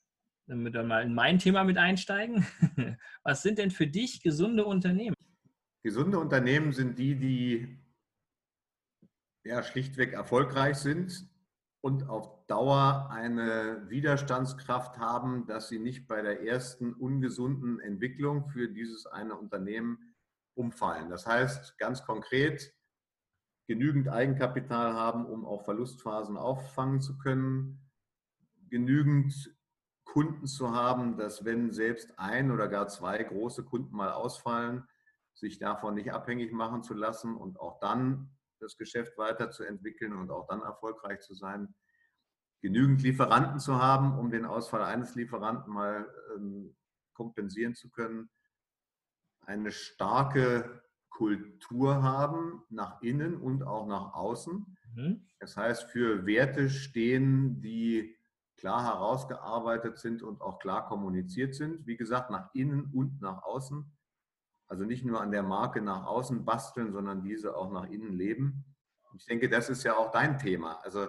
damit 0.47 0.75
wir 0.75 0.83
mal 0.83 1.03
in 1.05 1.15
mein 1.15 1.39
Thema 1.39 1.65
mit 1.65 1.79
einsteigen, 1.79 2.47
was 3.23 3.43
sind 3.43 3.59
denn 3.59 3.71
für 3.71 3.87
dich 3.87 4.23
gesunde 4.23 4.65
Unternehmen? 4.65 5.15
Gesunde 5.85 6.19
Unternehmen 6.19 6.73
sind 6.73 6.99
die, 6.99 7.15
die 7.15 7.79
ja, 9.45 9.63
schlichtweg 9.63 10.15
erfolgreich 10.15 10.79
sind 10.79 11.29
und 11.83 12.09
auf 12.09 12.47
Dauer 12.47 13.11
eine 13.11 13.85
Widerstandskraft 13.91 14.97
haben, 14.97 15.47
dass 15.47 15.69
sie 15.69 15.79
nicht 15.79 16.09
bei 16.09 16.23
der 16.23 16.43
ersten 16.43 16.95
ungesunden 16.95 17.81
Entwicklung 17.81 18.49
für 18.49 18.69
dieses 18.69 19.05
eine 19.05 19.37
Unternehmen 19.37 20.15
umfallen. 20.55 21.11
Das 21.11 21.27
heißt 21.27 21.77
ganz 21.77 22.03
konkret, 22.07 22.75
genügend 23.67 24.09
Eigenkapital 24.09 24.95
haben, 24.95 25.27
um 25.27 25.45
auch 25.45 25.67
Verlustphasen 25.67 26.39
auffangen 26.39 27.03
zu 27.03 27.19
können, 27.19 27.79
genügend 28.71 29.55
Kunden 30.05 30.47
zu 30.47 30.75
haben, 30.75 31.19
dass 31.19 31.45
wenn 31.45 31.73
selbst 31.73 32.19
ein 32.19 32.51
oder 32.51 32.69
gar 32.69 32.89
zwei 32.89 33.23
große 33.23 33.65
Kunden 33.65 33.95
mal 33.95 34.13
ausfallen, 34.13 34.89
sich 35.35 35.59
davon 35.59 35.95
nicht 35.95 36.13
abhängig 36.13 36.53
machen 36.53 36.83
zu 36.83 36.95
lassen 36.95 37.37
und 37.37 37.61
auch 37.61 37.79
dann 37.81 38.31
das 38.61 38.77
Geschäft 38.77 39.19
weiterzuentwickeln 39.19 40.15
und 40.15 40.31
auch 40.31 40.47
dann 40.47 40.63
erfolgreich 40.63 41.21
zu 41.21 41.35
sein. 41.35 41.75
Genügend 42.61 43.03
Lieferanten 43.03 43.59
zu 43.59 43.81
haben, 43.81 44.19
um 44.19 44.31
den 44.31 44.47
Ausfall 44.47 44.83
eines 44.83 45.15
Lieferanten 45.15 45.73
mal 45.73 46.09
ähm, 46.35 46.75
kompensieren 47.13 47.75
zu 47.75 47.91
können. 47.91 48.31
Eine 49.41 49.71
starke 49.71 50.83
Kultur 51.11 52.03
haben, 52.03 52.63
nach 52.71 53.03
innen 53.03 53.37
und 53.37 53.63
auch 53.65 53.87
nach 53.87 54.15
außen. 54.15 54.77
Mhm. 54.95 55.27
Das 55.39 55.57
heißt, 55.57 55.85
für 55.85 56.27
Werte 56.27 56.71
stehen, 56.71 57.61
die 57.61 58.17
klar 58.57 58.83
herausgearbeitet 58.85 59.99
sind 59.99 60.23
und 60.23 60.41
auch 60.41 60.59
klar 60.59 60.89
kommuniziert 60.89 61.55
sind. 61.55 61.87
Wie 61.87 61.97
gesagt, 61.97 62.31
nach 62.31 62.51
innen 62.55 62.91
und 62.93 63.21
nach 63.21 63.43
außen. 63.43 63.94
Also 64.75 64.87
nicht 64.87 65.05
nur 65.05 65.21
an 65.21 65.31
der 65.31 65.45
Marke 65.45 65.81
nach 65.81 66.05
außen 66.05 66.45
basteln, 66.45 66.91
sondern 66.91 67.23
diese 67.23 67.57
auch 67.57 67.71
nach 67.71 67.89
innen 67.89 68.13
leben. 68.13 68.65
Ich 69.15 69.25
denke, 69.25 69.49
das 69.49 69.71
ist 69.71 69.85
ja 69.85 69.97
auch 69.97 70.11
dein 70.11 70.37
Thema. 70.37 70.81
Also 70.83 71.07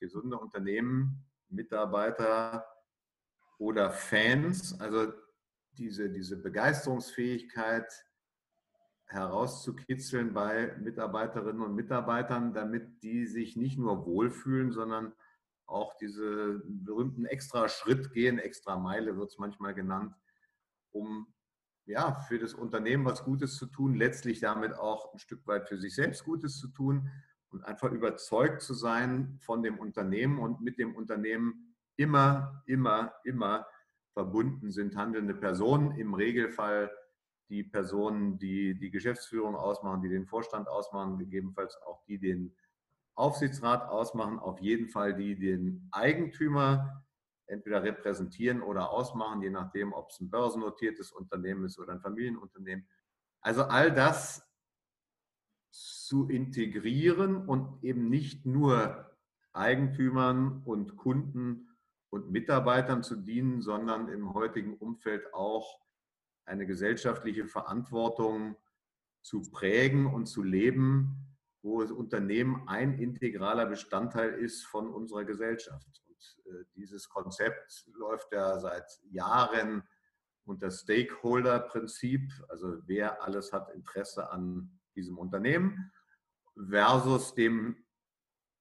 gesunde 0.00 0.36
Unternehmen, 0.36 1.24
Mitarbeiter 1.48 2.66
oder 3.56 3.92
Fans, 3.92 4.80
also 4.80 5.12
diese, 5.74 6.10
diese 6.10 6.42
Begeisterungsfähigkeit 6.42 7.86
herauszukitzeln 9.04 10.34
bei 10.34 10.76
Mitarbeiterinnen 10.78 11.62
und 11.62 11.76
Mitarbeitern, 11.76 12.52
damit 12.52 13.04
die 13.04 13.26
sich 13.26 13.54
nicht 13.54 13.78
nur 13.78 14.06
wohlfühlen, 14.06 14.72
sondern 14.72 15.14
auch 15.66 15.96
diese 15.98 16.64
berühmten 16.64 17.26
extra 17.26 17.68
Schritt 17.68 18.12
gehen, 18.12 18.40
extra 18.40 18.76
Meile 18.76 19.16
wird 19.16 19.30
es 19.30 19.38
manchmal 19.38 19.72
genannt, 19.72 20.16
um 20.90 21.32
ja, 21.88 22.12
für 22.28 22.38
das 22.38 22.54
Unternehmen 22.54 23.04
was 23.06 23.24
Gutes 23.24 23.56
zu 23.56 23.66
tun, 23.66 23.94
letztlich 23.94 24.40
damit 24.40 24.74
auch 24.74 25.12
ein 25.12 25.18
Stück 25.18 25.46
weit 25.46 25.66
für 25.66 25.78
sich 25.78 25.94
selbst 25.94 26.24
Gutes 26.24 26.58
zu 26.58 26.68
tun 26.68 27.10
und 27.48 27.64
einfach 27.64 27.90
überzeugt 27.90 28.60
zu 28.60 28.74
sein 28.74 29.38
von 29.40 29.62
dem 29.62 29.78
Unternehmen 29.78 30.38
und 30.38 30.60
mit 30.60 30.78
dem 30.78 30.94
Unternehmen 30.94 31.74
immer, 31.96 32.62
immer, 32.66 33.14
immer 33.24 33.66
verbunden 34.12 34.70
sind 34.70 34.96
handelnde 34.96 35.34
Personen, 35.34 35.92
im 35.92 36.12
Regelfall 36.12 36.90
die 37.48 37.64
Personen, 37.64 38.38
die 38.38 38.78
die 38.78 38.90
Geschäftsführung 38.90 39.56
ausmachen, 39.56 40.02
die 40.02 40.10
den 40.10 40.26
Vorstand 40.26 40.68
ausmachen, 40.68 41.18
gegebenenfalls 41.18 41.74
auch 41.86 42.04
die 42.04 42.18
den 42.18 42.54
Aufsichtsrat 43.14 43.88
ausmachen, 43.88 44.38
auf 44.38 44.60
jeden 44.60 44.88
Fall 44.90 45.14
die 45.14 45.38
den 45.38 45.88
Eigentümer 45.90 47.02
entweder 47.48 47.82
repräsentieren 47.82 48.62
oder 48.62 48.90
ausmachen, 48.90 49.42
je 49.42 49.50
nachdem, 49.50 49.92
ob 49.92 50.10
es 50.10 50.20
ein 50.20 50.30
börsennotiertes 50.30 51.12
Unternehmen 51.12 51.64
ist 51.64 51.78
oder 51.78 51.92
ein 51.92 52.00
Familienunternehmen. 52.00 52.86
Also 53.40 53.64
all 53.64 53.92
das 53.92 54.46
zu 55.70 56.28
integrieren 56.28 57.46
und 57.46 57.82
eben 57.82 58.08
nicht 58.08 58.46
nur 58.46 59.16
Eigentümern 59.52 60.62
und 60.64 60.96
Kunden 60.96 61.68
und 62.10 62.30
Mitarbeitern 62.30 63.02
zu 63.02 63.16
dienen, 63.16 63.60
sondern 63.60 64.08
im 64.08 64.34
heutigen 64.34 64.76
Umfeld 64.76 65.32
auch 65.34 65.80
eine 66.44 66.66
gesellschaftliche 66.66 67.46
Verantwortung 67.46 68.56
zu 69.22 69.42
prägen 69.50 70.06
und 70.06 70.26
zu 70.26 70.42
leben, 70.42 71.36
wo 71.62 71.82
das 71.82 71.90
Unternehmen 71.90 72.66
ein 72.66 72.98
integraler 72.98 73.66
Bestandteil 73.66 74.30
ist 74.30 74.64
von 74.64 74.88
unserer 74.88 75.24
Gesellschaft. 75.24 76.02
Äh, 76.46 76.64
dieses 76.74 77.08
Konzept 77.08 77.86
läuft 77.94 78.32
ja 78.32 78.58
seit 78.58 78.86
Jahren 79.10 79.82
unter 80.44 80.70
Stakeholder-Prinzip, 80.70 82.32
also 82.48 82.78
wer 82.86 83.22
alles 83.22 83.52
hat 83.52 83.70
Interesse 83.74 84.30
an 84.30 84.80
diesem 84.94 85.18
Unternehmen, 85.18 85.92
versus 86.56 87.34
dem 87.34 87.84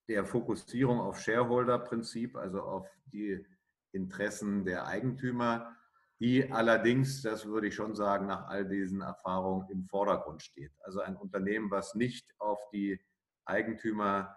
der 0.08 0.26
Fokussierung 0.26 1.00
auf 1.00 1.20
Shareholder-Prinzip, 1.20 2.36
also 2.36 2.62
auf 2.62 2.88
die 3.12 3.46
Interessen 3.92 4.64
der 4.66 4.86
Eigentümer, 4.86 5.76
die 6.20 6.52
allerdings, 6.52 7.22
das 7.22 7.46
würde 7.46 7.68
ich 7.68 7.76
schon 7.76 7.96
sagen, 7.96 8.28
nach 8.28 8.48
all 8.48 8.68
diesen 8.68 9.02
Erfahrungen 9.02 9.70
im 9.70 9.86
Vordergrund 9.86 10.42
steht. 10.42 10.72
Also 10.82 11.02
ein 11.02 11.16
Unternehmen, 11.16 11.70
was 11.70 11.94
nicht 11.96 12.28
auf 12.40 12.60
die 12.72 13.00
Eigentümer 13.46 14.36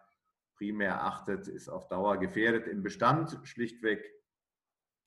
primär 0.61 1.02
achtet, 1.05 1.49
ist 1.49 1.71
auf 1.71 1.88
Dauer 1.88 2.19
gefährdet 2.19 2.67
im 2.67 2.83
Bestand, 2.83 3.40
schlichtweg 3.45 4.05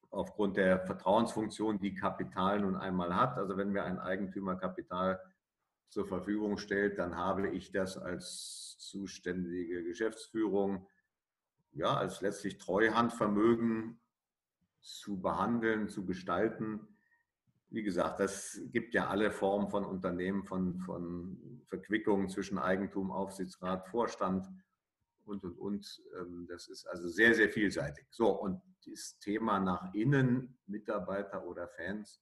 aufgrund 0.09 0.57
der 0.57 0.79
Vertrauensfunktion, 0.79 1.79
die 1.79 1.93
Kapital 1.93 2.61
nun 2.61 2.75
einmal 2.75 3.15
hat. 3.15 3.37
Also 3.37 3.55
wenn 3.55 3.69
mir 3.69 3.83
ein 3.83 3.99
Eigentümer 3.99 4.55
Kapital 4.55 5.21
zur 5.89 6.07
Verfügung 6.07 6.57
stellt, 6.57 6.97
dann 6.97 7.17
habe 7.17 7.49
ich 7.49 7.71
das 7.71 7.99
als 7.99 8.77
zuständige 8.79 9.83
Geschäftsführung, 9.83 10.87
ja, 11.71 11.95
als 11.95 12.21
letztlich 12.21 12.57
Treuhandvermögen 12.57 14.01
zu 14.81 15.21
behandeln, 15.21 15.87
zu 15.87 16.03
gestalten. 16.03 16.79
Wie 17.69 17.83
gesagt, 17.83 18.19
das 18.19 18.59
gibt 18.71 18.95
ja 18.95 19.07
alle 19.07 19.29
Formen 19.29 19.69
von 19.69 19.85
Unternehmen, 19.85 20.45
von, 20.45 20.79
von 20.79 21.61
Verquickungen 21.67 22.27
zwischen 22.27 22.57
Eigentum, 22.57 23.11
Aufsichtsrat, 23.11 23.87
Vorstand 23.87 24.47
und, 25.25 25.43
und, 25.43 25.57
und. 25.57 26.01
Ähm, 26.19 26.47
das 26.49 26.67
ist 26.67 26.85
also 26.87 27.07
sehr, 27.07 27.33
sehr 27.33 27.49
vielseitig. 27.49 28.05
So, 28.09 28.29
und 28.29 28.61
das 28.85 29.17
Thema 29.19 29.59
nach 29.59 29.93
innen, 29.93 30.57
Mitarbeiter 30.67 31.45
oder 31.45 31.67
Fans, 31.67 32.21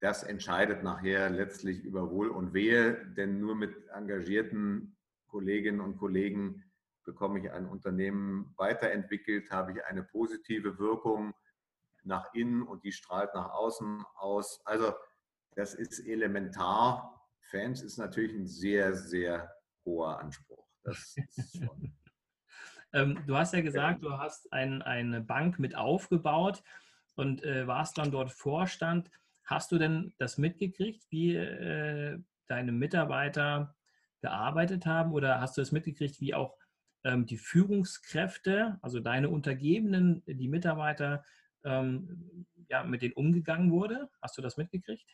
das 0.00 0.22
entscheidet 0.22 0.82
nachher 0.82 1.30
letztlich 1.30 1.82
über 1.82 2.10
Wohl 2.10 2.28
und 2.28 2.52
Wehe, 2.52 3.06
denn 3.16 3.40
nur 3.40 3.54
mit 3.54 3.74
engagierten 3.88 4.96
Kolleginnen 5.28 5.80
und 5.80 5.96
Kollegen 5.96 6.62
bekomme 7.04 7.40
ich 7.40 7.50
ein 7.50 7.66
Unternehmen 7.66 8.52
weiterentwickelt, 8.56 9.50
habe 9.50 9.72
ich 9.72 9.84
eine 9.84 10.02
positive 10.02 10.78
Wirkung 10.78 11.34
nach 12.02 12.32
innen 12.34 12.62
und 12.62 12.84
die 12.84 12.92
strahlt 12.92 13.34
nach 13.34 13.50
außen 13.50 14.04
aus. 14.16 14.60
Also 14.64 14.92
das 15.54 15.74
ist 15.74 16.00
elementar. 16.00 17.28
Fans 17.50 17.82
ist 17.82 17.98
natürlich 17.98 18.34
ein 18.34 18.46
sehr, 18.46 18.94
sehr 18.94 19.50
hoher 19.84 20.18
Anspruch. 20.18 20.63
ähm, 22.92 23.18
du 23.26 23.36
hast 23.36 23.54
ja 23.54 23.60
gesagt, 23.60 24.02
du 24.02 24.18
hast 24.18 24.52
ein, 24.52 24.82
eine 24.82 25.20
Bank 25.20 25.58
mit 25.58 25.76
aufgebaut 25.76 26.62
und 27.14 27.42
äh, 27.44 27.66
warst 27.66 27.98
dann 27.98 28.10
dort 28.10 28.32
Vorstand. 28.32 29.10
Hast 29.44 29.72
du 29.72 29.78
denn 29.78 30.14
das 30.18 30.38
mitgekriegt, 30.38 31.04
wie 31.10 31.34
äh, 31.36 32.18
deine 32.46 32.72
Mitarbeiter 32.72 33.74
gearbeitet 34.20 34.86
haben 34.86 35.12
oder 35.12 35.40
hast 35.40 35.56
du 35.56 35.60
es 35.60 35.72
mitgekriegt, 35.72 36.20
wie 36.20 36.34
auch 36.34 36.56
ähm, 37.04 37.26
die 37.26 37.36
Führungskräfte, 37.36 38.78
also 38.80 39.00
deine 39.00 39.28
Untergebenen, 39.28 40.22
die 40.26 40.48
Mitarbeiter, 40.48 41.24
ähm, 41.62 42.46
ja, 42.68 42.84
mit 42.84 43.02
denen 43.02 43.14
umgegangen 43.14 43.70
wurde? 43.70 44.08
Hast 44.22 44.36
du 44.38 44.42
das 44.42 44.56
mitgekriegt? 44.56 45.04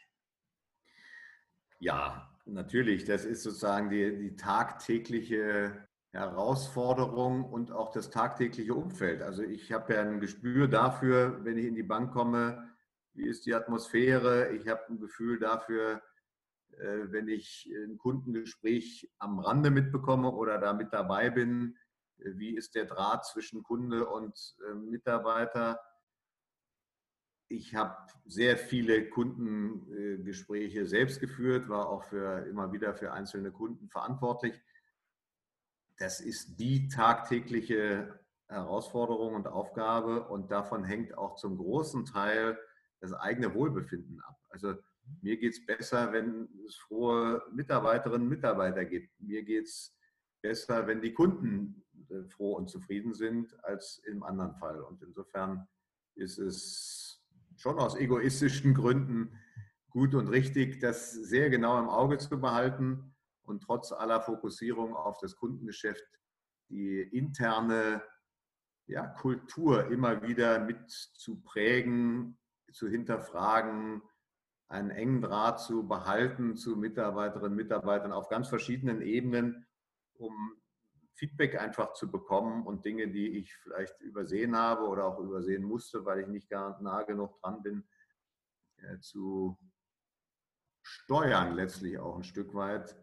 Ja, 1.81 2.31
natürlich. 2.45 3.05
Das 3.05 3.25
ist 3.25 3.43
sozusagen 3.43 3.89
die, 3.89 4.17
die 4.17 4.37
tagtägliche 4.37 5.89
Herausforderung 6.13 7.45
und 7.45 7.73
auch 7.73 7.91
das 7.91 8.11
tagtägliche 8.11 8.75
Umfeld. 8.75 9.23
Also 9.23 9.43
ich 9.43 9.73
habe 9.73 9.95
ja 9.95 10.03
ein 10.03 10.21
Gespür 10.21 10.69
dafür, 10.69 11.45
wenn 11.45 11.57
ich 11.57 11.67
in 11.67 11.75
die 11.75 11.83
Bank 11.83 12.13
komme, 12.13 12.69
wie 13.15 13.27
ist 13.27 13.47
die 13.47 13.55
Atmosphäre. 13.55 14.51
Ich 14.53 14.69
habe 14.69 14.83
ein 14.89 15.01
Gefühl 15.01 15.39
dafür, 15.39 16.03
äh, 16.73 17.11
wenn 17.11 17.29
ich 17.29 17.71
ein 17.87 17.97
Kundengespräch 17.97 19.11
am 19.19 19.39
Rande 19.39 19.71
mitbekomme 19.71 20.31
oder 20.31 20.59
da 20.59 20.75
mit 20.75 20.93
dabei 20.93 21.31
bin, 21.31 21.77
äh, 22.19 22.33
wie 22.35 22.57
ist 22.57 22.75
der 22.75 22.85
Draht 22.85 23.25
zwischen 23.25 23.63
Kunde 23.63 24.07
und 24.07 24.57
äh, 24.69 24.75
Mitarbeiter. 24.75 25.81
Ich 27.52 27.75
habe 27.75 27.97
sehr 28.26 28.57
viele 28.57 29.11
Kundengespräche 29.11 30.87
selbst 30.87 31.19
geführt, 31.19 31.69
war 31.69 31.88
auch 31.88 32.04
für, 32.04 32.47
immer 32.47 32.73
wieder 32.73 32.95
für 32.95 33.12
einzelne 33.12 33.50
Kunden 33.50 33.88
verantwortlich. 33.88 34.54
Das 35.99 36.21
ist 36.21 36.61
die 36.61 36.87
tagtägliche 36.87 38.21
Herausforderung 38.47 39.35
und 39.35 39.49
Aufgabe 39.49 40.28
und 40.28 40.52
davon 40.52 40.85
hängt 40.85 41.19
auch 41.19 41.35
zum 41.35 41.59
großen 41.59 42.04
Teil 42.04 42.57
das 43.00 43.12
eigene 43.14 43.52
Wohlbefinden 43.52 44.21
ab. 44.21 44.38
Also 44.50 44.76
mir 45.21 45.37
geht 45.37 45.54
es 45.54 45.66
besser, 45.66 46.12
wenn 46.12 46.49
es 46.69 46.76
frohe 46.76 47.42
Mitarbeiterinnen 47.52 48.23
und 48.23 48.28
Mitarbeiter 48.28 48.85
gibt. 48.85 49.11
Mir 49.21 49.42
geht 49.42 49.64
es 49.64 49.99
besser, 50.40 50.87
wenn 50.87 51.02
die 51.02 51.14
Kunden 51.14 51.85
äh, 52.11 52.23
froh 52.28 52.52
und 52.52 52.71
zufrieden 52.71 53.12
sind, 53.12 53.59
als 53.64 53.99
im 54.07 54.23
anderen 54.23 54.54
Fall. 54.54 54.80
Und 54.83 55.02
insofern 55.02 55.66
ist 56.14 56.38
es 56.38 57.10
schon 57.61 57.79
aus 57.79 57.95
egoistischen 57.95 58.73
Gründen 58.73 59.38
gut 59.90 60.14
und 60.14 60.29
richtig, 60.29 60.81
das 60.81 61.12
sehr 61.12 61.50
genau 61.50 61.79
im 61.79 61.90
Auge 61.90 62.17
zu 62.17 62.40
behalten 62.40 63.14
und 63.43 63.62
trotz 63.62 63.93
aller 63.93 64.23
Fokussierung 64.23 64.95
auf 64.95 65.19
das 65.19 65.37
Kundengeschäft 65.37 66.05
die 66.71 67.02
interne 67.02 68.02
ja, 68.87 69.07
Kultur 69.07 69.88
immer 69.88 70.23
wieder 70.23 70.61
mit 70.61 70.88
zu 70.88 71.43
prägen, 71.43 72.38
zu 72.73 72.88
hinterfragen, 72.88 74.02
einen 74.69 74.90
engen 74.90 75.21
Draht 75.21 75.61
zu 75.61 75.87
behalten 75.87 76.57
zu 76.57 76.76
Mitarbeiterinnen 76.76 77.50
und 77.50 77.57
Mitarbeitern 77.57 78.12
auf 78.12 78.29
ganz 78.29 78.49
verschiedenen 78.49 79.02
Ebenen, 79.02 79.67
um 80.14 80.55
Feedback 81.21 81.61
einfach 81.61 81.93
zu 81.93 82.11
bekommen 82.11 82.67
und 82.67 82.87
Dinge, 82.87 83.09
die 83.09 83.39
ich 83.39 83.55
vielleicht 83.57 84.00
übersehen 84.00 84.57
habe 84.57 84.89
oder 84.89 85.05
auch 85.05 85.19
übersehen 85.19 85.62
musste, 85.62 86.07
weil 86.07 86.21
ich 86.21 86.29
nicht 86.29 86.49
gar 86.49 86.81
nah 86.81 87.03
genug 87.03 87.39
dran 87.43 87.62
bin, 87.62 87.87
äh, 88.79 88.99
zu 89.00 89.59
steuern 90.83 91.53
letztlich 91.53 91.99
auch 91.99 92.17
ein 92.17 92.25
Stück 92.25 92.55
weit, 92.55 92.97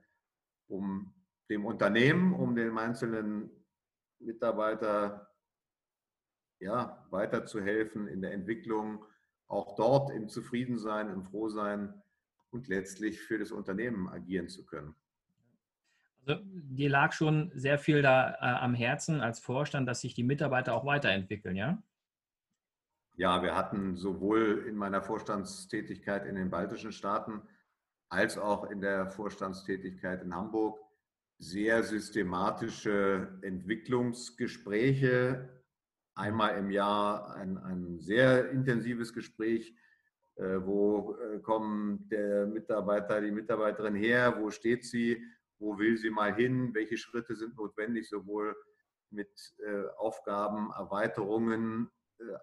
um 0.67 1.13
dem 1.51 1.63
Unternehmen, 1.63 2.33
um 2.33 2.55
dem 2.55 2.75
einzelnen 2.79 3.51
Mitarbeiter 4.17 5.31
ja, 6.59 7.05
weiterzuhelfen 7.11 8.07
in 8.07 8.23
der 8.23 8.33
Entwicklung, 8.33 9.05
auch 9.47 9.75
dort 9.75 10.09
im 10.09 10.27
Zufriedensein, 10.27 11.11
im 11.11 11.23
Frohsein 11.23 12.01
und 12.49 12.67
letztlich 12.67 13.21
für 13.21 13.37
das 13.37 13.51
Unternehmen 13.51 14.09
agieren 14.09 14.49
zu 14.49 14.65
können. 14.65 14.95
Also, 16.27 16.41
dir 16.43 16.89
lag 16.89 17.13
schon 17.13 17.51
sehr 17.55 17.79
viel 17.79 18.01
da 18.01 18.31
äh, 18.31 18.35
am 18.41 18.73
Herzen 18.73 19.21
als 19.21 19.39
Vorstand, 19.39 19.87
dass 19.87 20.01
sich 20.01 20.13
die 20.13 20.23
Mitarbeiter 20.23 20.73
auch 20.73 20.85
weiterentwickeln, 20.85 21.55
ja? 21.55 21.81
Ja, 23.15 23.41
wir 23.41 23.55
hatten 23.55 23.95
sowohl 23.95 24.65
in 24.67 24.75
meiner 24.75 25.01
Vorstandstätigkeit 25.01 26.25
in 26.25 26.35
den 26.35 26.49
baltischen 26.49 26.91
Staaten 26.91 27.41
als 28.09 28.37
auch 28.37 28.69
in 28.69 28.81
der 28.81 29.07
Vorstandstätigkeit 29.07 30.21
in 30.21 30.35
Hamburg 30.35 30.77
sehr 31.39 31.81
systematische 31.83 33.39
Entwicklungsgespräche. 33.41 35.47
Einmal 36.13 36.57
im 36.57 36.71
Jahr 36.71 37.35
ein, 37.35 37.57
ein 37.57 37.99
sehr 37.99 38.51
intensives 38.51 39.13
Gespräch, 39.13 39.73
äh, 40.35 40.57
wo 40.61 41.15
äh, 41.15 41.39
kommen 41.39 42.09
der 42.09 42.47
Mitarbeiter, 42.47 43.21
die 43.21 43.31
Mitarbeiterin 43.31 43.95
her, 43.95 44.35
wo 44.39 44.51
steht 44.51 44.83
sie, 44.83 45.23
wo 45.59 45.77
will 45.77 45.97
sie 45.97 46.09
mal 46.09 46.33
hin, 46.35 46.73
welche 46.73 46.97
Schritte 46.97 47.35
sind 47.35 47.55
notwendig, 47.55 48.09
sowohl 48.09 48.55
mit 49.09 49.29
äh, 49.65 49.87
Aufgaben, 49.97 50.71
Erweiterungen 50.71 51.89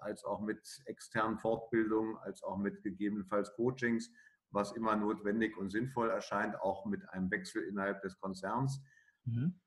als 0.01 0.25
auch 0.25 0.41
mit 0.41 0.83
externen 0.87 1.39
Fortbildungen, 1.39 2.17
als 2.19 2.43
auch 2.45 2.57
mit 2.57 2.83
gegebenenfalls 2.83 3.53
Coachings 3.55 4.11
was 4.55 4.73
immer 4.73 4.97
notwendig 4.97 5.57
und 5.57 5.71
sinnvoll 5.71 6.11
erscheint, 6.11 6.59
auch 6.61 6.87
mit 6.87 7.09
einem 7.11 7.31
Wechsel 7.31 7.63
innerhalb 7.65 8.01
des 8.03 8.19
Konzerns. 8.21 8.81
Mhm. 9.25 9.61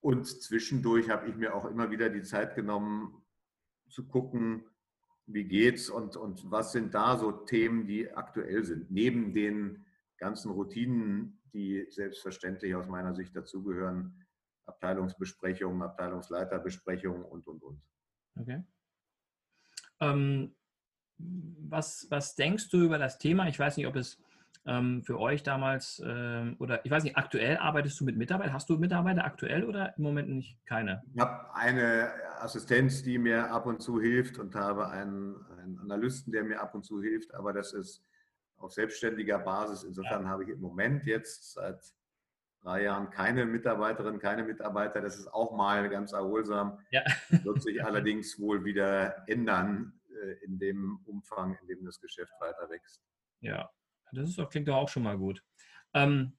Und 0.00 0.26
zwischendurch 0.26 1.10
habe 1.10 1.28
ich 1.28 1.36
mir 1.36 1.54
auch 1.54 1.66
immer 1.66 1.90
wieder 1.90 2.08
die 2.08 2.22
Zeit 2.22 2.56
genommen, 2.56 3.22
zu 3.88 4.08
gucken, 4.08 4.64
wie 5.26 5.44
geht's 5.44 5.88
und, 5.90 6.16
und 6.16 6.50
was 6.50 6.72
sind 6.72 6.94
da 6.94 7.18
so 7.18 7.30
Themen, 7.30 7.86
die 7.86 8.10
aktuell 8.10 8.64
sind, 8.64 8.90
neben 8.90 9.34
den 9.34 9.84
ganzen 10.16 10.50
Routinen, 10.50 11.38
die 11.52 11.86
selbstverständlich 11.90 12.74
aus 12.74 12.86
meiner 12.86 13.14
Sicht 13.14 13.34
dazugehören, 13.36 14.26
Abteilungsbesprechungen, 14.66 15.82
Abteilungsleiterbesprechungen 15.82 17.24
und, 17.24 17.46
und, 17.46 17.62
und. 17.62 17.82
Okay. 18.38 18.64
Ähm, 20.00 20.54
was, 21.18 22.06
was 22.10 22.34
denkst 22.34 22.70
du 22.70 22.82
über 22.82 22.98
das 22.98 23.18
Thema? 23.18 23.48
Ich 23.48 23.58
weiß 23.58 23.76
nicht, 23.76 23.86
ob 23.86 23.96
es 23.96 24.18
ähm, 24.66 25.02
für 25.02 25.18
euch 25.18 25.42
damals 25.42 26.02
ähm, 26.04 26.56
oder 26.58 26.84
ich 26.84 26.90
weiß 26.90 27.04
nicht, 27.04 27.16
aktuell 27.16 27.56
arbeitest 27.56 28.00
du 28.00 28.04
mit 28.04 28.16
Mitarbeitern? 28.16 28.54
Hast 28.54 28.68
du 28.70 28.78
Mitarbeiter 28.78 29.24
aktuell 29.24 29.64
oder 29.64 29.96
im 29.96 30.04
Moment 30.04 30.28
nicht 30.28 30.64
keine? 30.66 31.02
Ich 31.14 31.20
habe 31.20 31.54
eine 31.54 32.12
Assistenz, 32.38 33.02
die 33.02 33.18
mir 33.18 33.50
ab 33.50 33.66
und 33.66 33.82
zu 33.82 34.00
hilft 34.00 34.38
und 34.38 34.54
habe 34.54 34.88
einen, 34.88 35.36
einen 35.58 35.78
Analysten, 35.78 36.32
der 36.32 36.44
mir 36.44 36.60
ab 36.60 36.74
und 36.74 36.84
zu 36.84 37.02
hilft, 37.02 37.34
aber 37.34 37.52
das 37.52 37.72
ist 37.72 38.04
auf 38.62 38.72
selbstständiger 38.72 39.38
Basis. 39.38 39.84
Insofern 39.84 40.24
ja. 40.24 40.28
habe 40.28 40.44
ich 40.44 40.50
im 40.50 40.60
Moment 40.60 41.04
jetzt 41.04 41.52
seit 41.52 41.82
drei 42.62 42.84
Jahren 42.84 43.10
keine 43.10 43.44
Mitarbeiterin, 43.44 44.18
keine 44.18 44.44
Mitarbeiter. 44.44 45.00
Das 45.00 45.18
ist 45.18 45.32
auch 45.32 45.56
mal 45.56 45.88
ganz 45.88 46.12
erholsam. 46.12 46.78
Ja. 46.90 47.02
Wird 47.28 47.62
sich 47.62 47.84
allerdings 47.84 48.38
wohl 48.40 48.64
wieder 48.64 49.28
ändern 49.28 50.00
äh, 50.10 50.44
in 50.44 50.58
dem 50.58 51.00
Umfang, 51.04 51.56
in 51.62 51.68
dem 51.68 51.84
das 51.84 52.00
Geschäft 52.00 52.32
weiter 52.40 52.70
wächst. 52.70 53.02
Ja, 53.40 53.70
das 54.12 54.28
ist 54.28 54.38
doch, 54.38 54.48
klingt 54.48 54.68
doch 54.68 54.76
auch 54.76 54.88
schon 54.88 55.02
mal 55.02 55.18
gut. 55.18 55.42
Ähm, 55.94 56.36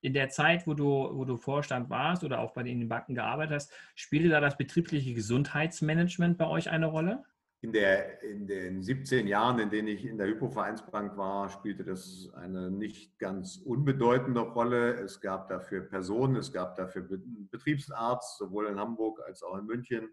in 0.00 0.14
der 0.14 0.30
Zeit, 0.30 0.66
wo 0.66 0.72
du, 0.72 0.86
wo 0.86 1.24
du 1.24 1.36
Vorstand 1.36 1.90
warst 1.90 2.24
oder 2.24 2.40
auch 2.40 2.52
bei 2.52 2.62
den 2.62 2.88
Banken 2.88 3.14
gearbeitet 3.14 3.56
hast, 3.56 3.72
spielte 3.94 4.30
da 4.30 4.40
das 4.40 4.56
betriebliche 4.56 5.12
Gesundheitsmanagement 5.12 6.38
bei 6.38 6.46
euch 6.46 6.70
eine 6.70 6.86
Rolle? 6.86 7.24
In, 7.62 7.72
der, 7.72 8.22
in 8.22 8.46
den 8.46 8.82
17 8.82 9.26
Jahren, 9.26 9.58
in 9.58 9.68
denen 9.68 9.88
ich 9.88 10.06
in 10.06 10.16
der 10.16 10.28
Hypovereinsbank 10.28 11.18
war, 11.18 11.50
spielte 11.50 11.84
das 11.84 12.30
eine 12.34 12.70
nicht 12.70 13.18
ganz 13.18 13.58
unbedeutende 13.58 14.40
Rolle. 14.40 14.94
Es 14.94 15.20
gab 15.20 15.48
dafür 15.48 15.82
Personen, 15.82 16.36
es 16.36 16.52
gab 16.52 16.76
dafür 16.76 17.06
Betriebsarzt, 17.50 18.38
sowohl 18.38 18.66
in 18.68 18.80
Hamburg 18.80 19.20
als 19.26 19.42
auch 19.42 19.58
in 19.58 19.66
München. 19.66 20.08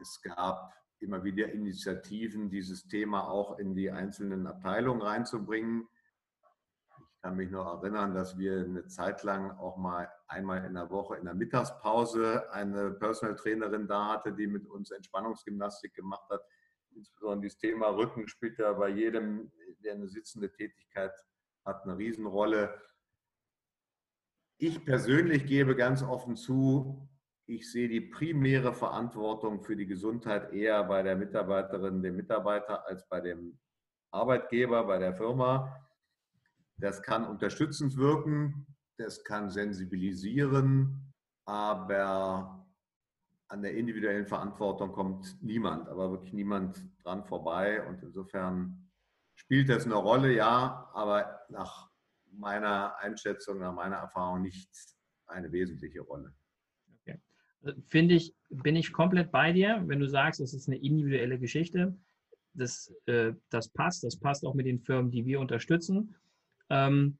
Es 0.00 0.22
gab 0.22 0.72
immer 1.00 1.22
wieder 1.22 1.52
Initiativen, 1.52 2.48
dieses 2.48 2.86
Thema 2.86 3.28
auch 3.28 3.58
in 3.58 3.74
die 3.74 3.90
einzelnen 3.90 4.46
Abteilungen 4.46 5.02
reinzubringen. 5.02 5.86
Ich 6.98 7.22
kann 7.22 7.36
mich 7.36 7.50
noch 7.50 7.82
erinnern, 7.82 8.14
dass 8.14 8.38
wir 8.38 8.60
eine 8.60 8.86
Zeit 8.86 9.22
lang 9.22 9.50
auch 9.58 9.76
mal 9.76 10.08
einmal 10.28 10.64
in 10.64 10.74
der 10.74 10.90
Woche 10.90 11.16
in 11.16 11.24
der 11.24 11.34
Mittagspause 11.34 12.50
eine 12.52 12.92
Personal 12.92 13.36
Trainerin 13.36 13.88
da 13.88 14.12
hatte, 14.12 14.32
die 14.32 14.46
mit 14.46 14.66
uns 14.68 14.90
Entspannungsgymnastik 14.90 15.94
gemacht 15.94 16.28
hat. 16.30 16.42
Insbesondere 16.94 17.42
dieses 17.42 17.58
Thema 17.58 17.88
Rücken 17.88 18.28
spielt 18.28 18.58
ja 18.58 18.72
bei 18.72 18.88
jedem, 18.88 19.50
der 19.84 19.94
eine 19.94 20.08
sitzende 20.08 20.50
Tätigkeit 20.52 21.12
hat, 21.64 21.82
eine 21.84 21.96
Riesenrolle. 21.96 22.80
Ich 24.58 24.84
persönlich 24.84 25.46
gebe 25.46 25.76
ganz 25.76 26.02
offen 26.02 26.36
zu, 26.36 27.08
ich 27.46 27.70
sehe 27.70 27.88
die 27.88 28.00
primäre 28.00 28.74
Verantwortung 28.74 29.62
für 29.62 29.76
die 29.76 29.86
Gesundheit 29.86 30.52
eher 30.52 30.84
bei 30.84 31.02
der 31.02 31.16
Mitarbeiterin, 31.16 32.02
dem 32.02 32.16
Mitarbeiter 32.16 32.86
als 32.86 33.08
bei 33.08 33.20
dem 33.20 33.58
Arbeitgeber, 34.10 34.84
bei 34.84 34.98
der 34.98 35.14
Firma. 35.14 35.74
Das 36.76 37.02
kann 37.02 37.26
unterstützend 37.26 37.96
wirken, 37.96 38.66
das 38.98 39.24
kann 39.24 39.48
sensibilisieren, 39.50 41.12
aber 41.44 42.66
an 43.48 43.62
der 43.62 43.74
individuellen 43.74 44.26
Verantwortung 44.26 44.92
kommt 44.92 45.42
niemand, 45.42 45.88
aber 45.88 46.10
wirklich 46.10 46.32
niemand 46.34 46.84
dran 47.02 47.24
vorbei. 47.24 47.86
Und 47.86 48.02
insofern 48.02 48.90
spielt 49.34 49.68
das 49.70 49.86
eine 49.86 49.94
Rolle, 49.94 50.34
ja, 50.34 50.90
aber 50.92 51.40
nach 51.48 51.88
meiner 52.30 52.98
Einschätzung, 52.98 53.58
nach 53.58 53.72
meiner 53.72 53.96
Erfahrung 53.96 54.42
nicht 54.42 54.70
eine 55.26 55.50
wesentliche 55.50 56.00
Rolle. 56.00 56.34
Finde 57.86 58.14
ich, 58.14 58.36
bin 58.50 58.76
ich 58.76 58.92
komplett 58.92 59.32
bei 59.32 59.52
dir, 59.52 59.82
wenn 59.86 59.98
du 59.98 60.08
sagst, 60.08 60.40
es 60.40 60.54
ist 60.54 60.68
eine 60.68 60.78
individuelle 60.78 61.40
Geschichte. 61.40 61.96
Das, 62.54 62.94
äh, 63.06 63.32
das 63.50 63.68
passt, 63.68 64.04
das 64.04 64.16
passt 64.16 64.44
auch 64.44 64.54
mit 64.54 64.66
den 64.66 64.78
Firmen, 64.78 65.10
die 65.10 65.26
wir 65.26 65.40
unterstützen. 65.40 66.14
Ähm, 66.70 67.18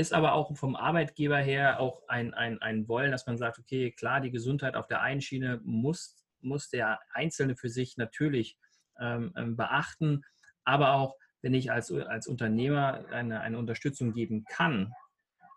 ist 0.00 0.12
aber 0.12 0.32
auch 0.32 0.56
vom 0.56 0.76
Arbeitgeber 0.76 1.38
her 1.38 1.80
auch 1.80 2.02
ein, 2.08 2.34
ein, 2.34 2.60
ein 2.62 2.88
Wollen, 2.88 3.12
dass 3.12 3.26
man 3.26 3.38
sagt, 3.38 3.58
okay, 3.58 3.92
klar, 3.92 4.20
die 4.20 4.30
Gesundheit 4.30 4.74
auf 4.74 4.86
der 4.86 5.02
einen 5.02 5.20
Schiene 5.20 5.60
muss, 5.64 6.16
muss 6.40 6.70
der 6.70 7.00
Einzelne 7.12 7.56
für 7.56 7.68
sich 7.68 7.96
natürlich 7.96 8.58
ähm, 8.98 9.32
ähm 9.36 9.56
beachten, 9.56 10.22
aber 10.64 10.94
auch 10.94 11.16
wenn 11.42 11.54
ich 11.54 11.70
als, 11.72 11.92
als 11.92 12.26
Unternehmer 12.26 13.04
eine, 13.10 13.40
eine 13.40 13.58
Unterstützung 13.58 14.12
geben 14.12 14.44
kann, 14.44 14.92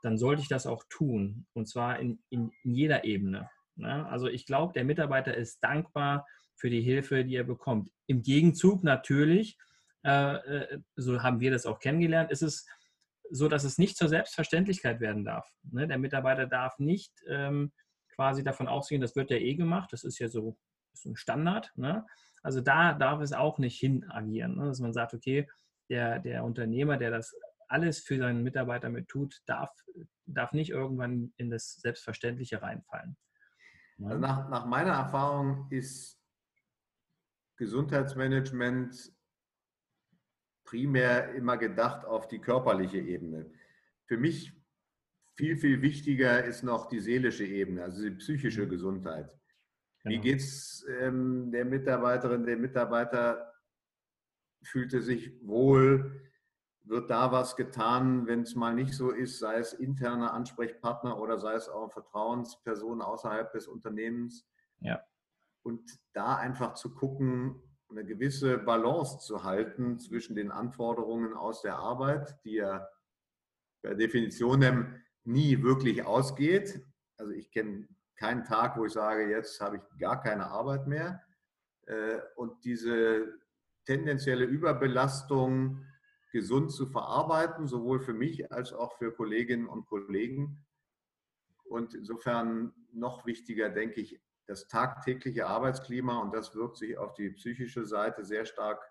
dann 0.02 0.18
sollte 0.18 0.42
ich 0.42 0.48
das 0.48 0.68
auch 0.68 0.84
tun. 0.90 1.46
Und 1.54 1.68
zwar 1.68 2.00
in, 2.00 2.22
in, 2.30 2.52
jeder 2.64 3.04
Ebene. 3.04 3.50
Ne? 3.76 4.06
Also 4.08 4.28
ich 4.28 4.46
glaube, 4.46 4.74
der 4.74 4.84
Mitarbeiter 4.84 5.36
ist 5.36 5.64
dankbar 5.64 6.26
für 6.56 6.70
die 6.70 6.82
Hilfe, 6.82 7.26
die 7.26 7.36
er 7.36 7.44
bekommt. 7.44 7.90
Im 8.08 8.22
Gegenzug 8.22 8.84
natürlich, 8.84 9.58
äh, 10.06 10.36
äh, 10.36 10.80
so 10.96 11.24
haben 11.24 11.40
wir 11.40 11.52
das 11.52 11.66
auch 11.66 11.80
kennengelernt, 11.80 12.32
ist 12.32 12.44
es 12.44 12.66
so, 13.34 13.48
dass 13.48 13.64
es 13.64 13.78
nicht 13.78 13.98
zur 13.98 14.10
Selbstverständlichkeit 14.10 15.00
werden 15.00 15.26
darf. 15.26 15.50
Ne? 15.64 15.88
Der 15.88 15.98
Mitarbeiter 15.98 16.46
darf 16.46 16.78
nicht 16.80 17.12
ähm, 17.28 17.72
quasi 18.14 18.44
davon 18.44 18.68
ausgehen, 18.68 19.02
das 19.02 19.16
wird 19.16 19.32
ja 19.32 19.38
eh 19.38 19.56
gemacht, 19.56 19.92
das 19.92 20.04
ist 20.04 20.20
ja 20.20 20.28
so, 20.30 20.58
so 20.94 21.10
ein 21.10 21.16
Standard. 21.16 21.72
Ne? 21.76 22.06
Also 22.44 22.62
da 22.62 22.94
darf 22.94 23.22
es 23.22 23.34
auch 23.34 23.58
nicht 23.58 23.80
hin 23.80 24.06
agieren, 24.10 24.58
ne? 24.58 24.66
dass 24.66 24.80
man 24.80 24.94
sagt, 24.94 25.14
okay, 25.14 25.48
der, 25.90 26.20
der 26.20 26.44
Unternehmer, 26.44 26.98
der 26.98 27.12
das 27.12 27.36
alles 27.68 28.00
für 28.00 28.18
seinen 28.18 28.44
Mitarbeiter 28.44 28.90
mit 28.90 29.08
tut, 29.08 29.42
darf 29.46 29.72
darf 30.26 30.54
nicht 30.54 30.70
irgendwann 30.70 31.34
in 31.38 31.50
das 31.50 31.76
Selbstverständliche 31.76 32.62
reinfallen. 32.62 33.18
Ja. 33.98 34.08
Also 34.08 34.20
nach, 34.20 34.50
nach 34.50 34.66
meiner 34.66 34.94
Erfahrung 34.94 35.68
ist 35.70 36.20
Gesundheitsmanagement 37.58 39.14
primär 40.74 41.36
immer 41.36 41.56
gedacht 41.58 42.04
auf 42.04 42.28
die 42.28 42.40
körperliche 42.40 42.98
Ebene. 42.98 43.46
Für 44.08 44.18
mich 44.18 44.52
viel, 45.36 45.56
viel 45.56 45.84
wichtiger 45.84 46.44
ist 46.44 46.64
noch 46.64 46.88
die 46.88 47.00
seelische 47.00 47.46
Ebene, 47.46 47.84
also 47.84 48.02
die 48.02 48.16
psychische 48.16 48.66
mhm. 48.66 48.70
Gesundheit. 48.70 49.38
Genau. 50.02 50.16
Wie 50.16 50.20
geht 50.20 50.40
es 50.40 50.84
ähm, 51.00 51.52
der 51.52 51.66
Mitarbeiterin, 51.66 52.44
der 52.44 52.58
Mitarbeiter? 52.58 53.54
Fühlt 54.64 54.94
er 54.96 55.04
sich 55.04 55.40
wohl? 55.46 56.20
Wird 56.86 57.12
da 57.12 57.32
was 57.32 57.56
getan, 57.56 58.26
wenn 58.26 58.42
es 58.42 58.56
mal 58.56 58.74
nicht 58.74 58.96
so 58.96 59.12
ist, 59.12 59.38
sei 59.38 59.60
es 59.60 59.74
interne 59.74 60.32
Ansprechpartner 60.32 61.20
oder 61.20 61.38
sei 61.38 61.54
es 61.54 61.70
auch 61.70 61.92
Vertrauenspersonen 61.92 63.04
außerhalb 63.04 63.52
des 63.52 63.68
Unternehmens? 63.68 64.48
Ja. 64.80 65.04
Und 65.62 66.00
da 66.14 66.36
einfach 66.38 66.74
zu 66.74 66.96
gucken, 66.96 67.62
eine 67.94 68.06
gewisse 68.06 68.58
Balance 68.58 69.20
zu 69.20 69.44
halten 69.44 70.00
zwischen 70.00 70.36
den 70.36 70.52
Anforderungen 70.52 71.34
aus 71.34 71.62
der 71.62 71.76
Arbeit, 71.76 72.36
die 72.44 72.56
ja 72.56 72.88
per 73.84 73.94
Definition 73.94 75.00
nie 75.24 75.62
wirklich 75.62 76.04
ausgeht. 76.04 76.84
Also 77.18 77.32
ich 77.34 77.52
kenne 77.52 77.88
keinen 78.16 78.44
Tag, 78.44 78.78
wo 78.78 78.86
ich 78.86 78.94
sage, 78.94 79.30
jetzt 79.30 79.62
habe 79.62 79.78
ich 79.78 80.00
gar 80.00 80.22
keine 80.22 80.48
Arbeit 80.48 80.88
mehr. 80.88 81.22
Äh, 81.86 82.20
und 82.36 82.64
diese 82.66 83.40
tendenzielle 83.86 84.46
Überbelastung 84.46 85.86
gesund 86.32 86.72
zu 86.72 86.88
verarbeiten, 86.88 87.68
sowohl 87.68 88.00
für 88.00 88.14
mich 88.14 88.52
als 88.52 88.74
auch 88.74 88.98
für 88.98 89.14
Kolleginnen 89.14 89.68
und 89.68 89.86
Kollegen. 89.86 90.66
Und 91.66 91.94
insofern 91.94 92.74
noch 92.92 93.26
wichtiger, 93.28 93.70
denke 93.70 94.02
ich, 94.02 94.20
das 94.46 94.68
tagtägliche 94.68 95.48
Arbeitsklima 95.48 96.20
und 96.20 96.34
das 96.34 96.54
wirkt 96.56 96.78
sich 96.78 96.98
auf 96.98 97.14
die 97.14 97.30
psychische 97.32 97.86
Seite 97.86 98.26
sehr 98.26 98.46
stark 98.46 98.84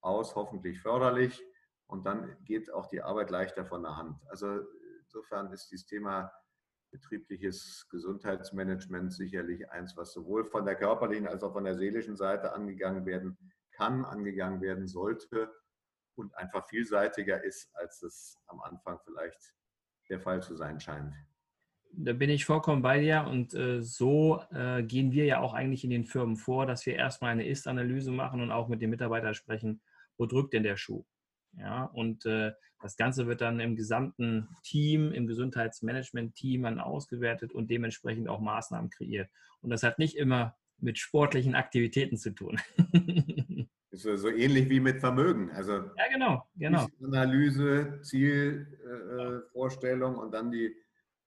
aus, 0.00 0.34
hoffentlich 0.34 0.80
förderlich. 0.80 1.42
Und 1.86 2.06
dann 2.06 2.36
geht 2.44 2.72
auch 2.72 2.86
die 2.86 3.02
Arbeit 3.02 3.30
leichter 3.30 3.66
von 3.66 3.82
der 3.82 3.96
Hand. 3.96 4.18
Also 4.28 4.60
insofern 5.02 5.52
ist 5.52 5.70
dieses 5.70 5.86
Thema 5.86 6.32
betriebliches 6.90 7.86
Gesundheitsmanagement 7.90 9.12
sicherlich 9.12 9.70
eins, 9.70 9.96
was 9.96 10.12
sowohl 10.12 10.44
von 10.44 10.64
der 10.64 10.76
körperlichen 10.76 11.26
als 11.26 11.42
auch 11.42 11.52
von 11.52 11.64
der 11.64 11.74
seelischen 11.74 12.16
Seite 12.16 12.52
angegangen 12.52 13.04
werden 13.04 13.36
kann, 13.72 14.04
angegangen 14.04 14.60
werden 14.60 14.86
sollte 14.86 15.52
und 16.14 16.34
einfach 16.36 16.68
vielseitiger 16.68 17.42
ist, 17.42 17.74
als 17.74 18.02
es 18.02 18.38
am 18.46 18.60
Anfang 18.60 19.00
vielleicht 19.04 19.54
der 20.08 20.20
Fall 20.20 20.42
zu 20.42 20.54
sein 20.54 20.80
scheint. 20.80 21.14
Da 21.96 22.12
bin 22.12 22.30
ich 22.30 22.44
vollkommen 22.44 22.82
bei 22.82 23.00
dir 23.00 23.26
und 23.28 23.54
äh, 23.54 23.82
so 23.82 24.40
äh, 24.52 24.82
gehen 24.82 25.12
wir 25.12 25.26
ja 25.26 25.40
auch 25.40 25.54
eigentlich 25.54 25.84
in 25.84 25.90
den 25.90 26.04
Firmen 26.04 26.36
vor, 26.36 26.66
dass 26.66 26.86
wir 26.86 26.94
erstmal 26.94 27.32
eine 27.32 27.46
Ist-Analyse 27.46 28.10
machen 28.10 28.40
und 28.40 28.50
auch 28.50 28.68
mit 28.68 28.82
den 28.82 28.90
Mitarbeitern 28.90 29.34
sprechen, 29.34 29.80
wo 30.16 30.26
drückt 30.26 30.54
denn 30.54 30.62
der 30.62 30.76
Schuh? 30.76 31.04
Ja, 31.56 31.84
und 31.84 32.26
äh, 32.26 32.52
das 32.82 32.96
Ganze 32.96 33.26
wird 33.26 33.40
dann 33.40 33.60
im 33.60 33.76
gesamten 33.76 34.48
Team, 34.62 35.12
im 35.12 35.26
Gesundheitsmanagement-Team 35.26 36.64
dann 36.64 36.80
ausgewertet 36.80 37.52
und 37.52 37.70
dementsprechend 37.70 38.28
auch 38.28 38.40
Maßnahmen 38.40 38.90
kreiert. 38.90 39.30
Und 39.60 39.70
das 39.70 39.82
hat 39.82 39.98
nicht 39.98 40.16
immer 40.16 40.56
mit 40.78 40.98
sportlichen 40.98 41.54
Aktivitäten 41.54 42.16
zu 42.16 42.30
tun. 42.30 42.60
ist 43.94 44.02
so 44.02 44.28
ähnlich 44.28 44.68
wie 44.68 44.80
mit 44.80 45.00
Vermögen. 45.00 45.50
Also 45.52 45.72
ja, 45.72 46.08
genau, 46.12 46.46
genau. 46.56 46.86
Analyse, 47.02 48.00
Zielvorstellung 48.02 50.16
äh, 50.16 50.18
und 50.18 50.34
dann 50.34 50.50
die, 50.50 50.76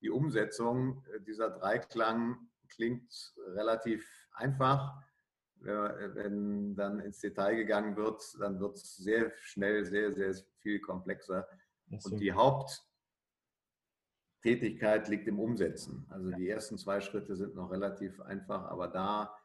die 0.02 0.10
Umsetzung. 0.10 1.06
Dieser 1.26 1.50
Dreiklang 1.50 2.50
klingt 2.68 3.34
relativ 3.56 4.06
einfach 4.32 5.02
wenn 5.60 6.76
dann 6.76 7.00
ins 7.00 7.20
Detail 7.20 7.56
gegangen 7.56 7.96
wird, 7.96 8.22
dann 8.40 8.60
wird 8.60 8.78
es 8.78 8.98
sehr 8.98 9.32
schnell 9.38 9.86
sehr, 9.86 10.14
sehr 10.14 10.36
viel 10.60 10.80
komplexer. 10.80 11.48
So. 12.00 12.12
Und 12.12 12.20
die 12.20 12.34
Haupttätigkeit 12.34 15.08
liegt 15.08 15.28
im 15.28 15.40
Umsetzen. 15.40 16.06
Also 16.10 16.30
die 16.32 16.50
ersten 16.50 16.78
zwei 16.78 17.02
Schritte 17.02 17.36
sind 17.36 17.56
noch 17.56 17.72
relativ 17.72 18.22
einfach, 18.22 18.66
aber 18.66 18.88
da 18.88 19.36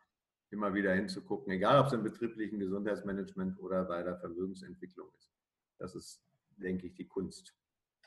immer 0.51 0.75
wieder 0.75 0.95
hinzugucken, 0.95 1.51
egal 1.53 1.81
ob 1.81 1.87
es 1.87 1.95
im 1.95 2.03
betrieblichen 2.03 2.59
Gesundheitsmanagement 2.59 3.59
oder 3.59 3.85
bei 3.85 4.03
der 4.03 4.19
Vermögensentwicklung 4.19 5.09
ist. 5.17 5.33
Das 5.79 5.95
ist, 5.95 6.23
denke 6.57 6.89
ich, 6.89 6.95
die 6.95 7.07
Kunst. 7.07 7.55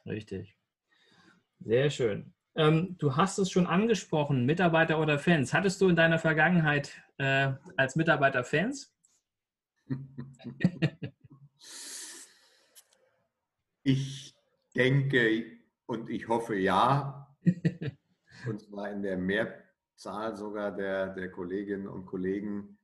Richtig. 0.05 0.55
Sehr 1.60 1.89
schön. 1.89 2.35
Ähm, 2.56 2.96
du 2.98 3.15
hast 3.15 3.38
es 3.38 3.52
schon 3.52 3.68
angesprochen, 3.68 4.46
Mitarbeiter 4.46 5.00
oder 5.00 5.20
Fans. 5.20 5.54
Hattest 5.54 5.82
du 5.82 5.89
in 5.89 5.96
deiner 5.96 6.20
Vergangenheit 6.20 6.91
äh, 7.18 7.52
als 7.78 7.96
Mitarbeiter 7.96 8.44
Fans? 8.44 8.94
Ich 13.88 14.34
denke 14.76 15.60
und 15.86 16.10
ich 16.10 16.28
hoffe 16.28 16.56
ja. 16.56 17.38
Und 18.48 18.62
zwar 18.62 18.91
in 18.91 19.04
der 19.04 19.15
Mehrzahl 19.15 20.36
sogar 20.36 20.76
der, 20.76 21.13
der 21.13 21.30
Kolleginnen 21.30 21.88
und 21.88 22.08
Kollegen. 22.08 22.80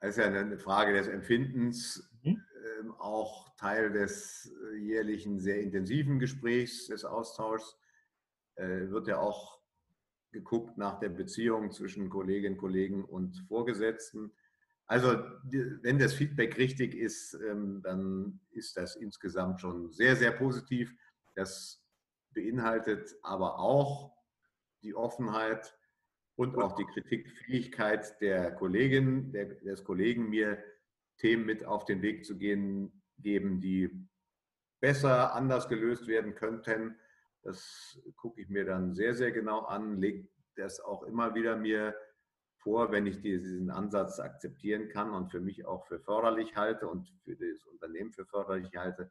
Das 0.00 0.16
ist 0.16 0.16
ja 0.16 0.26
eine 0.26 0.56
Frage 0.56 0.94
des 0.94 1.08
Empfindens, 1.08 2.10
mhm. 2.22 2.42
Auch 2.90 3.54
Teil 3.56 3.92
des 3.92 4.52
äh, 4.72 4.76
jährlichen 4.76 5.38
sehr 5.38 5.60
intensiven 5.60 6.18
Gesprächs, 6.18 6.88
des 6.88 7.04
Austauschs. 7.04 7.78
Äh, 8.56 8.90
wird 8.90 9.08
ja 9.08 9.18
auch 9.18 9.60
geguckt 10.32 10.78
nach 10.78 10.98
der 10.98 11.10
Beziehung 11.10 11.70
zwischen 11.70 12.08
Kolleginnen, 12.10 12.56
Kollegen 12.56 13.04
und 13.04 13.36
Vorgesetzten. 13.48 14.32
Also 14.86 15.16
wenn 15.44 15.98
das 15.98 16.14
Feedback 16.14 16.58
richtig 16.58 16.94
ist, 16.94 17.34
ähm, 17.34 17.80
dann 17.82 18.40
ist 18.50 18.76
das 18.76 18.96
insgesamt 18.96 19.60
schon 19.60 19.92
sehr, 19.92 20.16
sehr 20.16 20.32
positiv. 20.32 20.94
Das 21.34 21.82
beinhaltet 22.34 23.14
aber 23.22 23.58
auch 23.58 24.12
die 24.82 24.94
Offenheit 24.94 25.74
und 26.36 26.56
auch 26.56 26.74
die 26.74 26.84
Kritikfähigkeit 26.84 28.20
der 28.20 28.52
Kollegin, 28.52 29.32
der, 29.32 29.46
des 29.46 29.84
Kollegen, 29.84 30.28
mir 30.28 30.62
Themen 31.18 31.46
mit 31.46 31.64
auf 31.64 31.84
den 31.84 32.02
Weg 32.02 32.24
zu 32.24 32.36
gehen, 32.36 33.02
geben, 33.18 33.60
die 33.60 34.08
besser, 34.80 35.34
anders 35.34 35.68
gelöst 35.68 36.06
werden 36.06 36.34
könnten 36.34 36.96
das 37.42 38.00
gucke 38.16 38.40
ich 38.40 38.48
mir 38.48 38.64
dann 38.64 38.94
sehr, 38.94 39.14
sehr 39.14 39.32
genau 39.32 39.60
an, 39.60 39.96
lege 39.96 40.28
das 40.56 40.80
auch 40.80 41.02
immer 41.02 41.34
wieder 41.34 41.56
mir 41.56 41.94
vor, 42.58 42.92
wenn 42.92 43.06
ich 43.06 43.20
diesen 43.20 43.70
Ansatz 43.70 44.20
akzeptieren 44.20 44.88
kann 44.88 45.10
und 45.10 45.30
für 45.30 45.40
mich 45.40 45.66
auch 45.66 45.86
für 45.86 45.98
förderlich 45.98 46.56
halte 46.56 46.88
und 46.88 47.08
für 47.24 47.34
das 47.34 47.64
Unternehmen 47.66 48.12
für 48.12 48.24
förderlich 48.26 48.70
halte, 48.76 49.10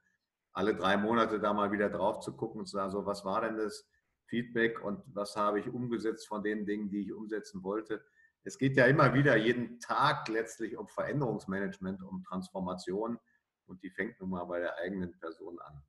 alle 0.53 0.75
drei 0.75 0.95
Monate 0.95 1.39
da 1.39 1.53
mal 1.53 1.71
wieder 1.71 1.89
drauf 1.89 2.19
zu 2.19 2.35
gucken 2.35 2.61
und 2.61 2.67
zu 2.67 2.77
sagen, 2.77 2.91
so 2.91 3.05
was 3.05 3.25
war 3.25 3.41
denn 3.41 3.57
das 3.57 3.89
Feedback 4.27 4.81
und 4.81 5.03
was 5.13 5.35
habe 5.35 5.59
ich 5.59 5.67
umgesetzt 5.67 6.27
von 6.27 6.43
den 6.43 6.65
Dingen, 6.65 6.89
die 6.89 7.01
ich 7.01 7.11
umsetzen 7.11 7.63
wollte. 7.63 8.05
Es 8.43 8.57
geht 8.57 8.75
ja 8.75 8.85
immer 8.85 9.13
wieder 9.13 9.35
jeden 9.37 9.79
Tag 9.79 10.27
letztlich 10.27 10.77
um 10.77 10.87
Veränderungsmanagement, 10.87 12.01
um 12.03 12.23
Transformation 12.23 13.19
und 13.67 13.83
die 13.83 13.89
fängt 13.89 14.19
nun 14.19 14.31
mal 14.31 14.43
bei 14.45 14.59
der 14.59 14.75
eigenen 14.77 15.17
Person 15.19 15.59
an. 15.59 15.81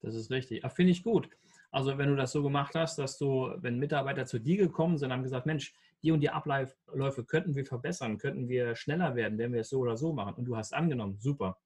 Das 0.00 0.14
ist 0.14 0.30
richtig. 0.30 0.62
Finde 0.72 0.92
ich 0.92 1.02
gut. 1.02 1.30
Also 1.70 1.98
wenn 1.98 2.10
du 2.10 2.16
das 2.16 2.32
so 2.32 2.42
gemacht 2.42 2.74
hast, 2.74 2.98
dass 2.98 3.18
du, 3.18 3.52
wenn 3.56 3.78
Mitarbeiter 3.78 4.26
zu 4.26 4.38
dir 4.38 4.56
gekommen 4.58 4.98
sind, 4.98 5.12
haben 5.12 5.22
gesagt, 5.22 5.46
Mensch, 5.46 5.74
die 6.02 6.12
und 6.12 6.20
die 6.20 6.30
Abläufe 6.30 7.24
könnten 7.24 7.54
wir 7.54 7.64
verbessern, 7.64 8.18
könnten 8.18 8.48
wir 8.48 8.76
schneller 8.76 9.16
werden, 9.16 9.38
wenn 9.38 9.52
wir 9.52 9.62
es 9.62 9.70
so 9.70 9.80
oder 9.80 9.96
so 9.96 10.12
machen. 10.12 10.34
Und 10.34 10.44
du 10.44 10.56
hast 10.56 10.74
angenommen, 10.74 11.18
super. 11.18 11.58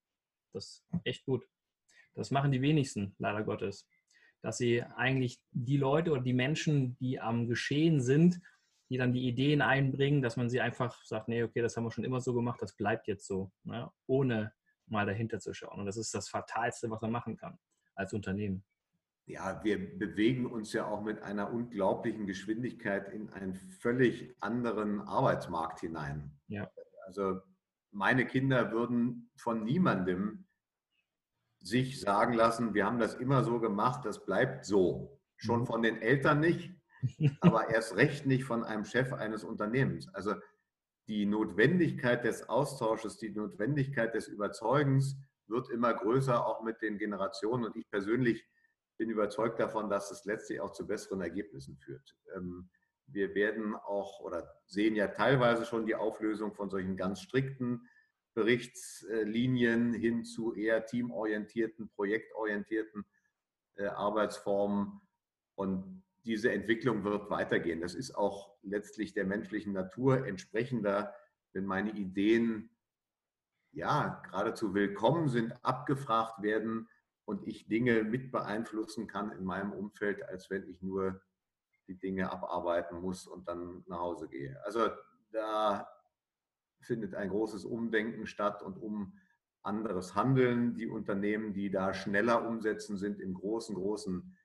Das 0.52 0.64
ist 0.64 0.84
echt 1.04 1.26
gut. 1.26 1.46
Das 2.14 2.30
machen 2.30 2.52
die 2.52 2.62
wenigsten, 2.62 3.14
leider 3.18 3.42
Gottes. 3.42 3.86
Dass 4.40 4.58
sie 4.58 4.82
eigentlich 4.82 5.40
die 5.50 5.76
Leute 5.76 6.12
oder 6.12 6.22
die 6.22 6.32
Menschen, 6.32 6.96
die 6.98 7.20
am 7.20 7.48
Geschehen 7.48 8.00
sind, 8.00 8.40
die 8.90 8.96
dann 8.96 9.12
die 9.12 9.26
Ideen 9.26 9.60
einbringen, 9.60 10.22
dass 10.22 10.36
man 10.36 10.48
sie 10.48 10.60
einfach 10.60 11.04
sagt, 11.04 11.28
nee, 11.28 11.42
okay, 11.42 11.60
das 11.60 11.76
haben 11.76 11.84
wir 11.84 11.90
schon 11.90 12.04
immer 12.04 12.20
so 12.20 12.34
gemacht, 12.34 12.62
das 12.62 12.76
bleibt 12.76 13.06
jetzt 13.06 13.26
so, 13.26 13.52
ne? 13.64 13.90
ohne 14.06 14.52
mal 14.86 15.06
dahinter 15.06 15.38
zu 15.38 15.52
schauen. 15.52 15.80
Und 15.80 15.86
das 15.86 15.96
ist 15.96 16.14
das 16.14 16.28
Fatalste, 16.28 16.90
was 16.90 17.00
man 17.02 17.10
machen 17.12 17.36
kann 17.36 17.58
als 17.94 18.12
Unternehmen 18.12 18.64
ja, 19.28 19.62
wir 19.62 19.98
bewegen 19.98 20.46
uns 20.46 20.72
ja 20.72 20.86
auch 20.86 21.02
mit 21.02 21.22
einer 21.22 21.52
unglaublichen 21.52 22.26
Geschwindigkeit 22.26 23.12
in 23.12 23.28
einen 23.30 23.54
völlig 23.54 24.34
anderen 24.40 25.02
Arbeitsmarkt 25.02 25.80
hinein. 25.80 26.32
Ja. 26.48 26.70
Also 27.06 27.40
meine 27.90 28.26
Kinder 28.26 28.72
würden 28.72 29.30
von 29.36 29.64
niemandem 29.64 30.46
sich 31.60 32.00
sagen 32.00 32.32
lassen, 32.32 32.72
wir 32.72 32.86
haben 32.86 32.98
das 32.98 33.14
immer 33.14 33.44
so 33.44 33.60
gemacht, 33.60 34.04
das 34.04 34.24
bleibt 34.24 34.64
so. 34.64 35.20
Schon 35.36 35.60
mhm. 35.60 35.66
von 35.66 35.82
den 35.82 36.00
Eltern 36.00 36.40
nicht, 36.40 36.74
aber 37.40 37.70
erst 37.70 37.96
recht 37.96 38.26
nicht 38.26 38.44
von 38.44 38.64
einem 38.64 38.84
Chef 38.84 39.12
eines 39.12 39.44
Unternehmens. 39.44 40.08
Also 40.14 40.34
die 41.08 41.26
Notwendigkeit 41.26 42.24
des 42.24 42.48
Austausches, 42.48 43.18
die 43.18 43.30
Notwendigkeit 43.30 44.14
des 44.14 44.28
Überzeugens 44.28 45.16
wird 45.46 45.70
immer 45.70 45.94
größer, 45.94 46.46
auch 46.46 46.62
mit 46.62 46.82
den 46.82 46.98
Generationen. 46.98 47.64
Und 47.64 47.76
ich 47.76 47.88
persönlich 47.90 48.44
bin 48.98 49.10
überzeugt 49.10 49.58
davon, 49.60 49.88
dass 49.88 50.10
es 50.10 50.24
letztlich 50.24 50.60
auch 50.60 50.72
zu 50.72 50.86
besseren 50.86 51.22
Ergebnissen 51.22 51.78
führt. 51.78 52.14
Ähm, 52.34 52.68
wir 53.06 53.34
werden 53.34 53.74
auch 53.74 54.20
oder 54.20 54.60
sehen 54.66 54.94
ja 54.94 55.08
teilweise 55.08 55.64
schon 55.64 55.86
die 55.86 55.94
Auflösung 55.94 56.52
von 56.52 56.68
solchen 56.68 56.96
ganz 56.96 57.22
strikten 57.22 57.88
Berichtslinien 58.34 59.94
hin 59.94 60.24
zu 60.24 60.54
eher 60.54 60.84
teamorientierten, 60.84 61.88
projektorientierten 61.88 63.06
äh, 63.76 63.86
Arbeitsformen. 63.86 65.00
Und 65.54 66.04
diese 66.24 66.52
Entwicklung 66.52 67.04
wird 67.04 67.30
weitergehen. 67.30 67.80
Das 67.80 67.94
ist 67.94 68.14
auch 68.14 68.56
letztlich 68.62 69.14
der 69.14 69.24
menschlichen 69.24 69.72
Natur 69.72 70.26
entsprechender, 70.26 71.14
wenn 71.52 71.64
meine 71.64 71.92
Ideen 71.92 72.70
ja 73.72 74.22
geradezu 74.24 74.74
willkommen 74.74 75.28
sind, 75.28 75.52
abgefragt 75.64 76.42
werden 76.42 76.88
und 77.24 77.46
ich 77.46 77.68
Dinge 77.68 78.04
mit 78.04 78.32
beeinflussen 78.32 79.06
kann 79.06 79.32
in 79.32 79.44
meinem 79.44 79.72
Umfeld, 79.72 80.22
als 80.22 80.50
wenn 80.50 80.66
ich 80.68 80.82
nur 80.82 81.20
die 81.86 81.98
Dinge 81.98 82.30
abarbeiten 82.30 83.00
muss 83.00 83.26
und 83.26 83.48
dann 83.48 83.84
nach 83.86 83.98
Hause 83.98 84.28
gehe. 84.28 84.62
Also 84.64 84.88
da 85.30 85.88
findet 86.80 87.14
ein 87.14 87.30
großes 87.30 87.64
Umdenken 87.64 88.26
statt 88.26 88.62
und 88.62 88.78
um 88.78 89.18
anderes 89.62 90.14
Handeln. 90.14 90.74
Die 90.74 90.86
Unternehmen, 90.86 91.52
die 91.52 91.70
da 91.70 91.94
schneller 91.94 92.46
umsetzen, 92.46 92.96
sind 92.96 93.20
im 93.20 93.34
großen, 93.34 93.74
großen 93.74 94.36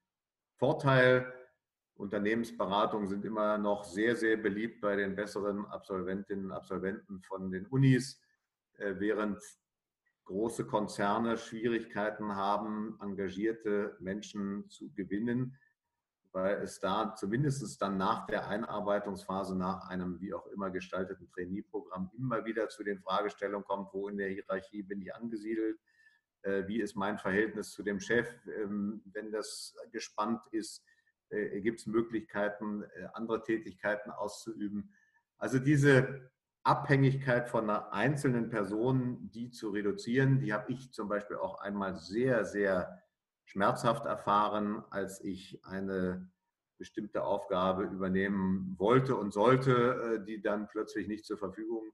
Vorteil. 0.56 1.32
Unternehmensberatungen 1.96 3.08
sind 3.08 3.26
immer 3.26 3.58
noch 3.58 3.84
sehr, 3.84 4.16
sehr 4.16 4.38
beliebt 4.38 4.82
bei 4.82 4.96
den 4.96 5.16
besseren 5.16 5.66
Absolventinnen 5.66 6.46
und 6.46 6.52
Absolventen 6.52 7.22
von 7.22 7.52
den 7.52 7.66
Unis, 7.68 8.20
äh, 8.78 8.96
während 8.98 9.42
große 10.26 10.66
Konzerne 10.66 11.38
Schwierigkeiten 11.38 12.36
haben, 12.36 12.98
engagierte 13.02 13.96
Menschen 14.00 14.70
zu 14.70 14.92
gewinnen 14.94 15.58
weil 16.34 16.64
es 16.64 16.80
da 16.80 17.14
zumindest 17.16 17.80
dann 17.82 17.98
nach 17.98 18.26
der 18.26 18.48
Einarbeitungsphase, 18.48 19.56
nach 19.56 19.88
einem 19.88 20.20
wie 20.20 20.34
auch 20.34 20.48
immer 20.48 20.72
gestalteten 20.72 21.30
Trainee-Programm 21.30 22.10
immer 22.18 22.44
wieder 22.44 22.70
zu 22.70 22.84
den 22.84 23.00
Fragestellungen 23.00 23.66
kommt, 23.66 23.94
wo 23.94 24.10
in 24.10 24.18
der 24.18 24.30
Hierarchie 24.30 24.82
bin 24.82 25.02
ich 25.02 25.14
angesiedelt, 25.14 25.80
äh, 26.42 26.68
wie 26.68 26.82
ist 26.82 26.96
mein 26.96 27.20
Verhältnis 27.20 27.72
zu 27.72 27.84
dem 27.84 28.00
Chef, 28.00 28.28
ähm, 28.48 29.04
wenn 29.14 29.32
das 29.32 29.76
gespannt 29.92 30.44
ist, 30.52 30.84
äh, 31.34 31.62
gibt 31.62 31.80
es 31.80 31.88
Möglichkeiten, 31.88 32.84
äh, 32.84 33.08
andere 33.14 33.42
Tätigkeiten 33.44 34.12
auszuüben. 34.12 34.94
Also 35.38 35.60
diese 35.60 36.32
Abhängigkeit 36.64 37.50
von 37.50 37.70
einer 37.70 37.92
einzelnen 37.92 38.50
Person, 38.50 39.30
die 39.34 39.52
zu 39.52 39.70
reduzieren, 39.70 40.40
die 40.40 40.54
habe 40.54 40.72
ich 40.72 40.92
zum 40.94 41.10
Beispiel 41.10 41.38
auch 41.38 41.60
einmal 41.60 41.96
sehr, 41.96 42.46
sehr 42.46 43.02
schmerzhaft 43.46 44.06
erfahren, 44.06 44.84
als 44.90 45.22
ich 45.24 45.60
eine 45.66 46.32
bestimmte 46.78 47.24
Aufgabe 47.24 47.84
übernehmen 47.84 48.76
wollte 48.78 49.16
und 49.16 49.34
sollte, 49.34 50.20
äh, 50.22 50.26
die 50.26 50.42
dann 50.42 50.68
plötzlich 50.68 51.08
nicht 51.08 51.26
zur 51.26 51.38
Verfügung 51.38 51.92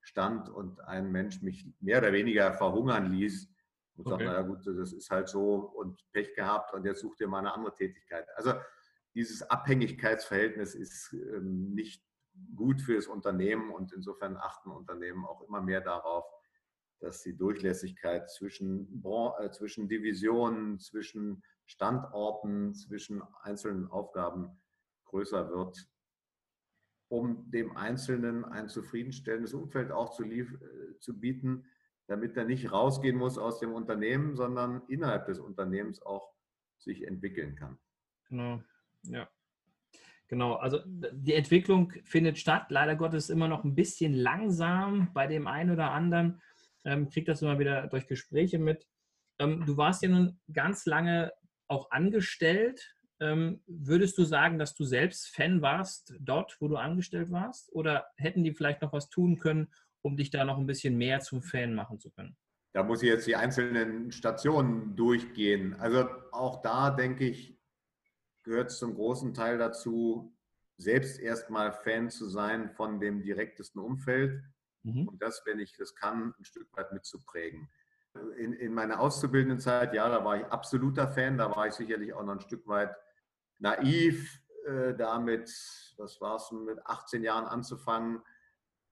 stand 0.00 0.48
und 0.48 0.80
ein 0.80 1.10
Mensch 1.10 1.42
mich 1.42 1.66
mehr 1.80 1.98
oder 1.98 2.12
weniger 2.12 2.52
verhungern 2.54 3.12
ließ 3.12 3.48
und 3.96 4.06
okay. 4.06 4.10
sagte, 4.10 4.24
naja 4.24 4.42
gut, 4.42 4.66
das 4.66 4.92
ist 4.92 5.10
halt 5.10 5.28
so 5.28 5.54
und 5.56 6.00
Pech 6.12 6.34
gehabt 6.34 6.72
und 6.74 6.84
jetzt 6.84 7.00
sucht 7.00 7.20
ihr 7.20 7.28
mal 7.28 7.40
eine 7.40 7.52
andere 7.52 7.74
Tätigkeit. 7.74 8.26
Also 8.36 8.52
dieses 9.16 9.42
Abhängigkeitsverhältnis 9.42 10.74
ist 10.74 11.12
ähm, 11.14 11.74
nicht 11.74 12.04
gut 12.54 12.82
für 12.82 12.96
das 12.96 13.06
Unternehmen 13.06 13.70
und 13.70 13.92
insofern 13.94 14.36
achten 14.36 14.70
Unternehmen 14.70 15.24
auch 15.24 15.40
immer 15.40 15.62
mehr 15.62 15.80
darauf, 15.80 16.26
dass 17.00 17.22
die 17.22 17.34
Durchlässigkeit 17.34 18.30
zwischen, 18.30 19.02
äh, 19.38 19.50
zwischen 19.50 19.88
Divisionen, 19.88 20.78
zwischen 20.78 21.42
Standorten, 21.64 22.74
zwischen 22.74 23.22
einzelnen 23.42 23.88
Aufgaben 23.88 24.50
größer 25.06 25.48
wird, 25.48 25.88
um 27.08 27.50
dem 27.50 27.74
Einzelnen 27.74 28.44
ein 28.44 28.68
zufriedenstellendes 28.68 29.54
Umfeld 29.54 29.92
auch 29.92 30.10
zu, 30.10 30.24
äh, 30.24 30.98
zu 31.00 31.18
bieten, 31.18 31.64
damit 32.06 32.36
er 32.36 32.44
nicht 32.44 32.70
rausgehen 32.70 33.16
muss 33.16 33.38
aus 33.38 33.60
dem 33.60 33.72
Unternehmen, 33.72 34.36
sondern 34.36 34.82
innerhalb 34.88 35.24
des 35.24 35.38
Unternehmens 35.38 36.02
auch 36.02 36.34
sich 36.78 37.06
entwickeln 37.06 37.56
kann. 37.56 37.78
Genau, 38.28 38.62
ja. 39.02 39.28
Genau, 40.28 40.54
also 40.54 40.80
die 40.84 41.34
Entwicklung 41.34 41.92
findet 42.04 42.38
statt, 42.38 42.66
leider 42.70 42.96
Gottes 42.96 43.30
immer 43.30 43.46
noch 43.46 43.62
ein 43.62 43.76
bisschen 43.76 44.12
langsam 44.12 45.12
bei 45.14 45.28
dem 45.28 45.46
einen 45.46 45.70
oder 45.70 45.92
anderen 45.92 46.40
ähm, 46.86 47.10
kriege 47.10 47.26
das 47.26 47.42
immer 47.42 47.58
wieder 47.58 47.88
durch 47.88 48.06
Gespräche 48.06 48.58
mit. 48.58 48.86
Ähm, 49.38 49.64
du 49.66 49.76
warst 49.76 50.02
ja 50.02 50.08
nun 50.08 50.40
ganz 50.52 50.86
lange 50.86 51.32
auch 51.68 51.90
angestellt. 51.90 52.94
Ähm, 53.18 53.62
würdest 53.66 54.16
du 54.18 54.24
sagen, 54.24 54.58
dass 54.58 54.74
du 54.74 54.84
selbst 54.84 55.34
Fan 55.34 55.62
warst 55.62 56.14
dort, 56.20 56.56
wo 56.60 56.68
du 56.68 56.76
angestellt 56.76 57.30
warst? 57.30 57.72
Oder 57.72 58.06
hätten 58.16 58.44
die 58.44 58.54
vielleicht 58.54 58.82
noch 58.82 58.92
was 58.92 59.10
tun 59.10 59.38
können, 59.38 59.68
um 60.02 60.16
dich 60.16 60.30
da 60.30 60.44
noch 60.44 60.58
ein 60.58 60.66
bisschen 60.66 60.96
mehr 60.96 61.20
zum 61.20 61.42
Fan 61.42 61.74
machen 61.74 61.98
zu 61.98 62.10
können? 62.10 62.36
Da 62.72 62.82
muss 62.82 63.02
ich 63.02 63.08
jetzt 63.08 63.26
die 63.26 63.36
einzelnen 63.36 64.12
Stationen 64.12 64.94
durchgehen. 64.96 65.74
Also 65.74 66.08
auch 66.30 66.60
da 66.60 66.90
denke 66.90 67.26
ich, 67.26 67.55
gehört 68.46 68.70
es 68.70 68.78
zum 68.78 68.94
großen 68.94 69.34
Teil 69.34 69.58
dazu, 69.58 70.34
selbst 70.78 71.20
erstmal 71.20 71.72
Fan 71.72 72.08
zu 72.08 72.26
sein 72.26 72.70
von 72.70 72.98
dem 72.98 73.22
direktesten 73.22 73.80
Umfeld 73.80 74.42
Mhm. 74.86 75.08
Und 75.08 75.22
das, 75.22 75.42
wenn 75.44 75.58
ich 75.58 75.76
das 75.76 75.94
kann, 75.94 76.34
ein 76.38 76.44
Stück 76.44 76.68
weit 76.76 76.92
mitzuprägen. 76.92 77.68
In, 78.38 78.54
in 78.54 78.72
meiner 78.72 79.00
auszubildenden 79.00 79.58
Zeit, 79.58 79.92
ja, 79.92 80.08
da 80.08 80.24
war 80.24 80.38
ich 80.38 80.46
absoluter 80.46 81.08
Fan, 81.08 81.36
da 81.36 81.54
war 81.54 81.66
ich 81.66 81.74
sicherlich 81.74 82.14
auch 82.14 82.24
noch 82.24 82.34
ein 82.34 82.40
Stück 82.40 82.66
weit 82.66 82.94
naiv, 83.58 84.40
äh, 84.64 84.94
damit, 84.94 85.50
was 85.98 86.20
war 86.20 86.36
es, 86.36 86.50
mit 86.52 86.78
18 86.86 87.22
Jahren 87.22 87.44
anzufangen. 87.44 88.22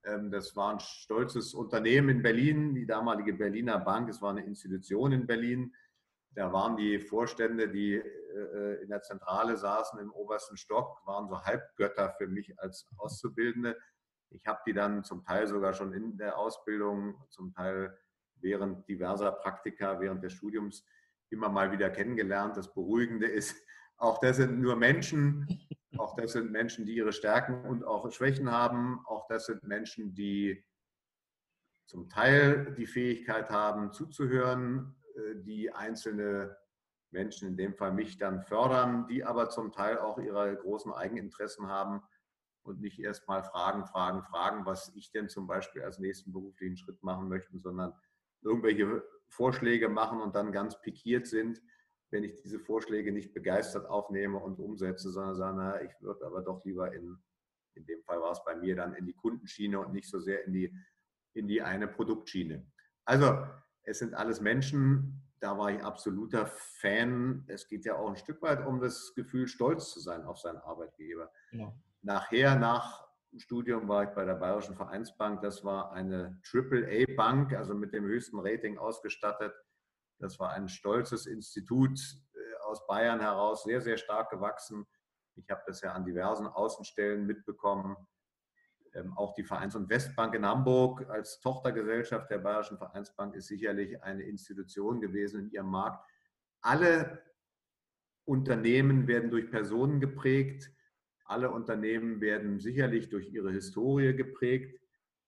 Ähm, 0.03 0.29
das 0.29 0.55
war 0.55 0.73
ein 0.73 0.79
stolzes 0.79 1.55
Unternehmen 1.55 2.09
in 2.09 2.21
Berlin, 2.21 2.75
die 2.75 2.85
damalige 2.85 3.33
Berliner 3.33 3.79
Bank, 3.79 4.09
es 4.09 4.21
war 4.21 4.29
eine 4.29 4.45
Institution 4.45 5.11
in 5.11 5.25
Berlin. 5.25 5.73
Da 6.35 6.51
waren 6.51 6.75
die 6.75 6.99
Vorstände, 6.99 7.69
die 7.69 7.95
äh, 7.95 8.81
in 8.83 8.89
der 8.89 9.01
Zentrale 9.01 9.57
saßen 9.57 9.99
im 9.99 10.11
obersten 10.11 10.57
Stock, 10.57 11.01
waren 11.05 11.27
so 11.29 11.41
Halbgötter 11.41 12.13
für 12.17 12.27
mich 12.27 12.59
als 12.59 12.87
Auszubildende. 12.97 13.77
Ich 14.29 14.45
habe 14.45 14.59
die 14.67 14.73
dann 14.73 15.03
zum 15.03 15.23
Teil 15.23 15.47
sogar 15.47 15.73
schon 15.73 15.93
in 15.93 16.17
der 16.17 16.37
Ausbildung, 16.37 17.15
zum 17.29 17.53
Teil 17.53 17.97
während 18.41 18.87
diverser 18.87 19.31
Praktika, 19.31 19.99
während 19.99 20.23
des 20.23 20.33
Studiums 20.33 20.85
immer 21.29 21.49
mal 21.49 21.71
wieder 21.71 21.89
kennengelernt. 21.89 22.57
Das 22.57 22.73
Beruhigende 22.73 23.27
ist, 23.27 23.55
auch 23.97 24.19
das 24.19 24.37
sind 24.37 24.59
nur 24.59 24.75
Menschen, 24.75 25.47
auch 25.97 26.15
das 26.15 26.33
sind 26.33 26.51
Menschen, 26.51 26.85
die 26.85 26.95
ihre 26.95 27.13
Stärken 27.13 27.63
und 27.65 27.85
auch 27.85 28.11
Schwächen 28.11 28.51
haben, 28.51 28.99
auch 29.05 29.27
das 29.27 29.45
sind 29.45 29.63
Menschen, 29.63 30.13
die 30.13 30.65
zum 31.85 32.09
Teil 32.09 32.73
die 32.77 32.87
Fähigkeit 32.87 33.49
haben, 33.49 33.93
zuzuhören, 33.93 34.95
äh, 35.03 35.04
die 35.35 35.71
einzelne 35.71 36.57
Menschen, 37.11 37.47
in 37.47 37.57
dem 37.57 37.75
Fall 37.75 37.93
mich, 37.93 38.17
dann 38.17 38.41
fördern, 38.41 39.07
die 39.07 39.23
aber 39.23 39.49
zum 39.49 39.71
Teil 39.71 39.97
auch 39.97 40.17
ihre 40.17 40.55
großen 40.55 40.91
Eigeninteressen 40.91 41.67
haben 41.67 42.01
und 42.63 42.81
nicht 42.81 42.99
erst 42.99 43.27
mal 43.27 43.43
fragen, 43.43 43.85
fragen, 43.85 44.23
fragen, 44.23 44.65
was 44.65 44.91
ich 44.95 45.11
denn 45.11 45.29
zum 45.29 45.47
Beispiel 45.47 45.83
als 45.83 45.99
nächsten 45.99 46.33
beruflichen 46.33 46.77
Schritt 46.77 47.01
machen 47.03 47.29
möchte, 47.29 47.57
sondern 47.59 47.93
irgendwelche 48.41 49.03
Vorschläge 49.29 49.89
machen 49.89 50.21
und 50.21 50.35
dann 50.35 50.51
ganz 50.51 50.79
pikiert 50.81 51.27
sind, 51.27 51.61
wenn 52.11 52.23
ich 52.23 52.35
diese 52.41 52.59
Vorschläge 52.59 53.11
nicht 53.11 53.33
begeistert 53.33 53.87
aufnehme 53.87 54.37
und 54.37 54.59
umsetze, 54.59 55.11
sondern 55.11 55.35
sage, 55.35 55.57
na, 55.57 55.81
ich 55.81 55.91
würde 56.01 56.25
aber 56.25 56.41
doch 56.41 56.63
lieber 56.65 56.93
in, 56.93 57.17
in 57.75 57.85
dem 57.85 58.03
Fall 58.03 58.21
war 58.21 58.31
es 58.31 58.43
bei 58.43 58.55
mir 58.55 58.75
dann 58.75 58.93
in 58.93 59.05
die 59.05 59.15
Kundenschiene 59.15 59.79
und 59.79 59.93
nicht 59.93 60.09
so 60.09 60.19
sehr 60.19 60.45
in 60.45 60.53
die, 60.53 60.75
in 61.33 61.47
die 61.47 61.61
eine 61.61 61.87
Produktschiene. 61.87 62.65
Also 63.05 63.45
es 63.85 63.99
sind 63.99 64.13
alles 64.13 64.41
Menschen, 64.41 65.21
da 65.39 65.57
war 65.57 65.71
ich 65.71 65.83
absoluter 65.83 66.47
Fan. 66.47 67.43
Es 67.47 67.67
geht 67.67 67.85
ja 67.85 67.95
auch 67.97 68.09
ein 68.09 68.15
Stück 68.15 68.41
weit 68.41 68.65
um 68.65 68.79
das 68.79 69.13
Gefühl, 69.15 69.47
stolz 69.47 69.91
zu 69.91 69.99
sein 69.99 70.23
auf 70.23 70.39
seinen 70.39 70.57
Arbeitgeber. 70.57 71.31
Ja. 71.51 71.71
Nachher, 72.01 72.55
nach 72.55 73.07
dem 73.31 73.39
Studium, 73.39 73.87
war 73.87 74.03
ich 74.03 74.09
bei 74.09 74.25
der 74.25 74.35
Bayerischen 74.35 74.75
Vereinsbank. 74.75 75.41
Das 75.41 75.63
war 75.63 75.91
eine 75.91 76.41
AAA-Bank, 76.51 77.53
also 77.53 77.75
mit 77.75 77.93
dem 77.93 78.05
höchsten 78.05 78.39
Rating 78.39 78.77
ausgestattet. 78.77 79.53
Das 80.19 80.39
war 80.39 80.51
ein 80.51 80.67
stolzes 80.67 81.25
Institut 81.25 81.99
äh, 82.33 82.63
aus 82.63 82.87
Bayern 82.87 83.19
heraus, 83.19 83.63
sehr, 83.63 83.81
sehr 83.81 83.97
stark 83.97 84.29
gewachsen. 84.29 84.87
Ich 85.35 85.49
habe 85.49 85.61
das 85.67 85.81
ja 85.81 85.91
an 85.91 86.05
diversen 86.05 86.47
Außenstellen 86.47 87.25
mitbekommen. 87.25 87.97
Ähm, 88.95 89.13
auch 89.17 89.33
die 89.33 89.43
Vereins- 89.43 89.75
und 89.75 89.89
Westbank 89.89 90.33
in 90.35 90.45
Hamburg 90.45 91.09
als 91.09 91.39
Tochtergesellschaft 91.41 92.29
der 92.31 92.39
Bayerischen 92.39 92.77
Vereinsbank 92.77 93.35
ist 93.35 93.47
sicherlich 93.47 94.01
eine 94.01 94.23
Institution 94.23 95.01
gewesen 95.01 95.41
in 95.41 95.51
ihrem 95.51 95.69
Markt. 95.69 96.05
Alle 96.61 97.21
Unternehmen 98.23 99.07
werden 99.07 99.29
durch 99.29 99.51
Personen 99.51 99.99
geprägt. 99.99 100.71
Alle 101.25 101.51
Unternehmen 101.51 102.21
werden 102.21 102.59
sicherlich 102.59 103.09
durch 103.09 103.31
ihre 103.33 103.51
Historie 103.51 104.15
geprägt 104.15 104.79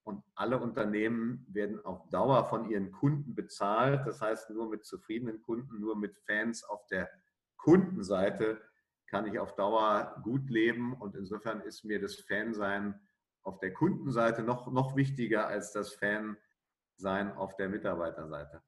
und 0.03 0.23
alle 0.35 0.59
Unternehmen 0.59 1.45
werden 1.49 1.83
auf 1.83 2.07
Dauer 2.09 2.45
von 2.45 2.69
ihren 2.69 2.91
Kunden 2.91 3.35
bezahlt. 3.35 4.07
Das 4.07 4.21
heißt, 4.21 4.49
nur 4.51 4.69
mit 4.69 4.85
zufriedenen 4.85 5.41
Kunden, 5.41 5.79
nur 5.81 5.97
mit 5.97 6.17
Fans 6.19 6.63
auf 6.63 6.87
der 6.87 7.09
Kundenseite 7.57 8.61
kann 9.07 9.25
ich 9.25 9.39
auf 9.39 9.55
Dauer 9.55 10.21
gut 10.23 10.49
leben 10.49 10.93
und 10.93 11.15
insofern 11.15 11.61
ist 11.61 11.83
mir 11.83 11.99
das 11.99 12.15
Fansein 12.15 12.99
auf 13.47 13.59
der 13.59 13.73
Kundenseite 13.73 14.43
noch, 14.43 14.71
noch 14.71 14.95
wichtiger 14.95 15.47
als 15.47 15.71
das 15.71 15.93
Fansein 15.93 17.31
auf 17.31 17.55
der 17.55 17.69
Mitarbeiterseite. 17.69 18.61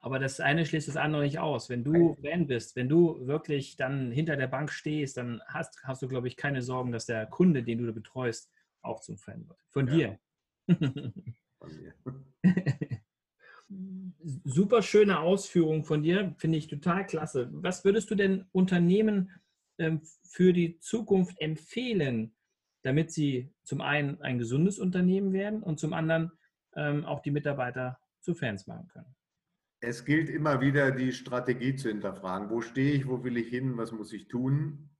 Aber 0.00 0.18
das 0.18 0.40
eine 0.40 0.66
schließt 0.66 0.88
das 0.88 0.96
andere 0.96 1.22
nicht 1.22 1.38
aus. 1.38 1.70
Wenn 1.70 1.82
du 1.82 2.14
Fan 2.20 2.46
bist, 2.46 2.76
wenn 2.76 2.90
du 2.90 3.26
wirklich 3.26 3.76
dann 3.76 4.10
hinter 4.10 4.36
der 4.36 4.48
Bank 4.48 4.70
stehst, 4.70 5.16
dann 5.16 5.40
hast, 5.46 5.82
hast 5.84 6.02
du, 6.02 6.08
glaube 6.08 6.28
ich, 6.28 6.36
keine 6.36 6.60
Sorgen, 6.60 6.92
dass 6.92 7.06
der 7.06 7.26
Kunde, 7.26 7.62
den 7.62 7.78
du 7.78 7.90
betreust, 7.92 8.50
auch 8.82 9.00
zum 9.00 9.16
Fan 9.16 9.48
wird. 9.48 9.58
Von 9.70 9.86
ja. 9.88 9.94
dir. 9.94 10.18
Von 11.58 11.70
mir. 11.76 11.94
Super 14.44 14.82
schöne 14.82 15.20
Ausführung 15.20 15.84
von 15.84 16.02
dir, 16.02 16.34
finde 16.38 16.58
ich 16.58 16.66
total 16.66 17.06
klasse. 17.06 17.48
Was 17.52 17.84
würdest 17.84 18.10
du 18.10 18.14
denn 18.14 18.46
Unternehmen 18.52 19.30
ähm, 19.78 20.02
für 20.22 20.52
die 20.52 20.78
Zukunft 20.80 21.40
empfehlen, 21.40 22.34
damit 22.84 23.10
sie 23.10 23.50
zum 23.64 23.80
einen 23.80 24.20
ein 24.20 24.38
gesundes 24.38 24.78
Unternehmen 24.78 25.32
werden 25.32 25.62
und 25.62 25.80
zum 25.80 25.92
anderen 25.92 26.32
ähm, 26.76 27.04
auch 27.04 27.20
die 27.20 27.30
Mitarbeiter 27.30 27.98
zu 28.20 28.34
Fans 28.34 28.66
machen 28.66 28.88
können? 28.88 29.16
Es 29.80 30.04
gilt 30.04 30.28
immer 30.28 30.60
wieder, 30.60 30.90
die 30.90 31.12
Strategie 31.12 31.76
zu 31.76 31.88
hinterfragen. 31.88 32.50
Wo 32.50 32.60
stehe 32.60 32.92
ich, 32.92 33.08
wo 33.08 33.24
will 33.24 33.36
ich 33.36 33.48
hin, 33.48 33.76
was 33.76 33.92
muss 33.92 34.12
ich 34.12 34.28
tun? 34.28 34.90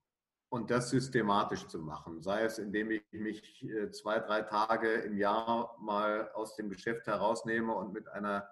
Und 0.49 0.71
das 0.71 0.91
systematisch 0.91 1.67
zu 1.67 1.79
machen. 1.81 2.23
Sei 2.23 2.43
es, 2.43 2.59
indem 2.59 2.91
ich 2.91 3.03
mich 3.13 3.65
äh, 3.65 3.91
zwei, 3.91 4.19
drei 4.19 4.43
Tage 4.43 4.89
im 4.89 5.17
Jahr 5.19 5.77
mal 5.81 6.31
aus 6.33 6.57
dem 6.57 6.71
Geschäft 6.71 7.07
herausnehme 7.07 7.75
und 7.75 7.93
mit 7.93 8.09
einer 8.09 8.49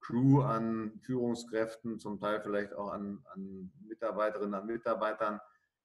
Crew 0.00 0.42
an 0.42 1.00
Führungskräften, 1.00 1.98
zum 1.98 2.20
Teil 2.20 2.42
vielleicht 2.42 2.74
auch 2.74 2.90
an, 2.90 3.24
an 3.32 3.72
Mitarbeiterinnen, 3.86 4.54
an 4.54 4.66
Mitarbeitern 4.66 5.40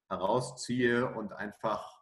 herausziehe 0.09 1.07
und 1.13 1.31
einfach 1.31 1.98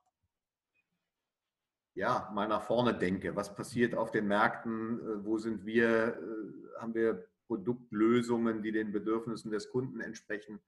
ja, 1.98 2.30
mal 2.32 2.48
nach 2.48 2.62
vorne 2.62 2.94
denke. 2.94 3.36
Was 3.36 3.56
passiert 3.56 3.96
auf 3.96 4.12
den 4.12 4.28
Märkten? 4.28 5.00
Äh, 5.00 5.26
wo 5.26 5.38
sind 5.40 5.66
wir? 5.66 6.16
Äh, 6.16 6.80
haben 6.80 6.94
wir 6.94 7.28
Produktlösungen, 7.48 8.62
die 8.62 8.72
den 8.72 8.92
Bedürfnissen 8.92 9.52
des 9.52 9.70
Kunden 9.70 10.00
entsprechen. 10.00 10.60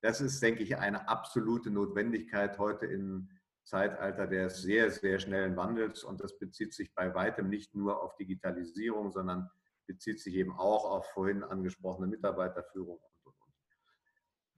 Das 0.00 0.22
ist, 0.22 0.42
denke 0.42 0.62
ich, 0.62 0.78
eine 0.78 1.06
absolute 1.08 1.70
Notwendigkeit 1.70 2.58
heute 2.58 2.86
im 2.86 3.28
Zeitalter 3.64 4.26
des 4.26 4.62
sehr, 4.62 4.90
sehr 4.90 5.18
schnellen 5.18 5.56
Wandels. 5.56 6.02
Und 6.02 6.22
das 6.22 6.38
bezieht 6.38 6.72
sich 6.72 6.94
bei 6.94 7.14
weitem 7.14 7.50
nicht 7.50 7.74
nur 7.74 8.02
auf 8.02 8.16
Digitalisierung, 8.16 9.12
sondern 9.12 9.50
bezieht 9.86 10.20
sich 10.20 10.34
eben 10.34 10.52
auch 10.52 10.84
auf 10.84 11.10
vorhin 11.10 11.42
angesprochene 11.42 12.06
Mitarbeiterführung. 12.06 13.00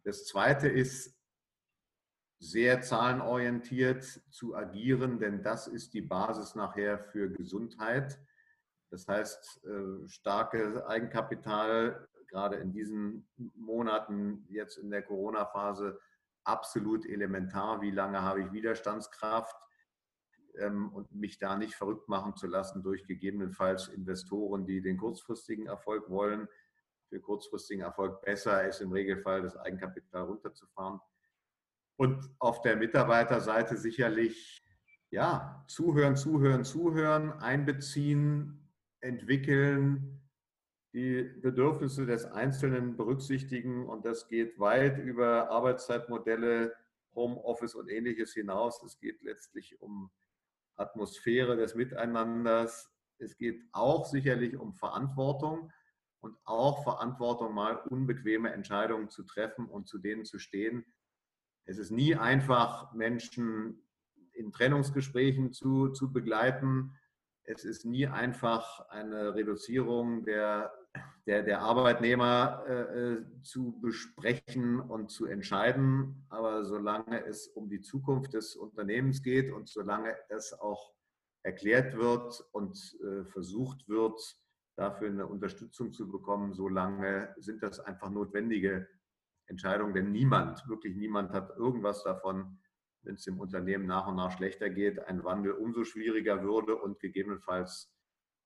Das 0.05 0.27
Zweite 0.27 0.69
ist, 0.69 1.19
sehr 2.42 2.83
zahlenorientiert 2.83 4.02
zu 4.31 4.57
agieren, 4.57 5.20
denn 5.20 5.44
das 5.44 5.68
ist 5.68 5.94
die 5.94 6.00
Basis 6.00 6.57
nachher 6.57 6.98
für 6.98 7.31
Gesundheit. 7.31 8.18
Das 8.90 9.07
heißt, 9.07 9.64
äh, 9.64 10.09
starke 10.09 10.85
Eigenkapital, 10.88 12.09
gerade 12.26 12.57
in 12.57 12.72
diesen 12.72 13.28
Monaten, 13.55 14.44
jetzt 14.48 14.76
in 14.76 14.90
der 14.90 15.02
Corona-Phase, 15.02 16.00
absolut 16.42 17.07
elementar. 17.07 17.81
Wie 17.81 17.92
lange 17.92 18.22
habe 18.22 18.42
ich 18.42 18.52
Widerstandskraft? 18.52 19.57
Ähm, 20.59 20.92
und 20.92 21.12
mich 21.14 21.38
da 21.38 21.57
nicht 21.57 21.76
verrückt 21.76 22.09
machen 22.09 22.35
zu 22.35 22.48
lassen 22.48 22.83
durch 22.83 23.07
gegebenenfalls 23.07 23.87
Investoren, 23.87 24.66
die 24.66 24.83
den 24.83 24.96
kurzfristigen 24.96 25.66
Erfolg 25.66 26.11
wollen. 26.11 26.48
Für 27.09 27.20
kurzfristigen 27.20 27.85
Erfolg 27.85 28.20
besser 28.22 28.66
ist 28.66 28.81
im 28.81 28.90
Regelfall 28.90 29.42
das 29.42 29.57
Eigenkapital 29.57 30.24
runterzufahren. 30.24 31.00
Und 32.03 32.29
auf 32.41 32.62
der 32.62 32.75
Mitarbeiterseite 32.75 33.77
sicherlich 33.77 34.61
ja, 35.11 35.65
zuhören, 35.69 36.17
zuhören, 36.17 36.65
zuhören, 36.65 37.31
einbeziehen, 37.31 38.69
entwickeln, 39.01 40.21
die 40.93 41.23
Bedürfnisse 41.23 42.05
des 42.05 42.25
Einzelnen 42.25 42.97
berücksichtigen 42.97 43.87
und 43.87 44.05
das 44.05 44.27
geht 44.27 44.59
weit 44.59 44.99
über 44.99 45.49
Arbeitszeitmodelle, 45.51 46.75
Homeoffice 47.15 47.77
und 47.77 47.88
ähnliches 47.88 48.35
hinaus. 48.35 48.83
Es 48.83 48.99
geht 48.99 49.23
letztlich 49.23 49.81
um 49.81 50.11
Atmosphäre 50.75 51.55
des 51.55 51.77
Miteinanders. 51.77 52.91
Es 53.19 53.37
geht 53.37 53.62
auch 53.71 54.07
sicherlich 54.07 54.57
um 54.57 54.75
Verantwortung 54.75 55.71
und 56.19 56.37
auch 56.47 56.83
Verantwortung, 56.83 57.55
mal 57.55 57.77
unbequeme 57.77 58.53
Entscheidungen 58.53 59.09
zu 59.09 59.23
treffen 59.23 59.67
und 59.67 59.87
zu 59.87 59.99
denen 59.99 60.25
zu 60.25 60.41
stehen. 60.41 60.85
Es 61.64 61.79
ist 61.79 61.90
nie 61.90 62.14
einfach, 62.14 62.92
Menschen 62.92 63.83
in 64.33 64.53
Trennungsgesprächen 64.53 65.53
zu, 65.53 65.88
zu 65.88 66.12
begleiten 66.12 66.92
es 67.44 67.64
ist 67.64 67.85
nie 67.85 68.07
einfach, 68.07 68.88
eine 68.88 69.35
Reduzierung 69.35 70.25
der, 70.25 70.72
der, 71.27 71.42
der 71.42 71.61
Arbeitnehmer 71.61 72.64
äh, 72.68 72.72
äh, 73.12 73.25
zu 73.42 73.81
besprechen 73.81 74.81
und 74.81 75.11
zu 75.11 75.27
entscheiden. 75.27 76.25
Aber 76.29 76.64
solange 76.64 77.25
es 77.27 77.48
um 77.48 77.68
die 77.68 77.81
Zukunft 77.81 78.35
des 78.35 78.55
Unternehmens 78.55 79.22
geht 79.22 79.53
und 79.53 79.68
solange 79.68 80.16
das 80.29 80.53
auch 80.53 80.92
erklärt 81.42 81.96
wird 81.96 82.44
und 82.53 82.79
äh, 83.03 83.25
versucht 83.25 83.88
wird, 83.88 84.20
dafür 84.77 85.09
eine 85.09 85.27
Unterstützung 85.27 85.92
zu 85.92 86.09
bekommen, 86.09 86.55
solange 86.55 87.35
sind 87.38 87.62
das 87.62 87.81
einfach 87.81 88.11
notwendige 88.11 88.88
Entscheidungen. 89.53 89.95
Denn 89.95 90.11
niemand, 90.12 90.67
wirklich 90.69 90.97
niemand 90.97 91.31
hat 91.31 91.51
irgendwas 91.57 92.03
davon, 92.03 92.59
wenn 93.03 93.15
es 93.15 93.23
dem 93.23 93.38
Unternehmen 93.38 93.87
nach 93.87 94.07
und 94.07 94.17
nach 94.17 94.37
schlechter 94.37 94.71
geht, 94.71 94.99
ein 95.07 95.23
Wandel 95.25 95.53
umso 95.53 95.85
schwieriger 95.85 96.43
würde 96.43 96.77
und 96.77 96.99
gegebenenfalls 97.01 97.93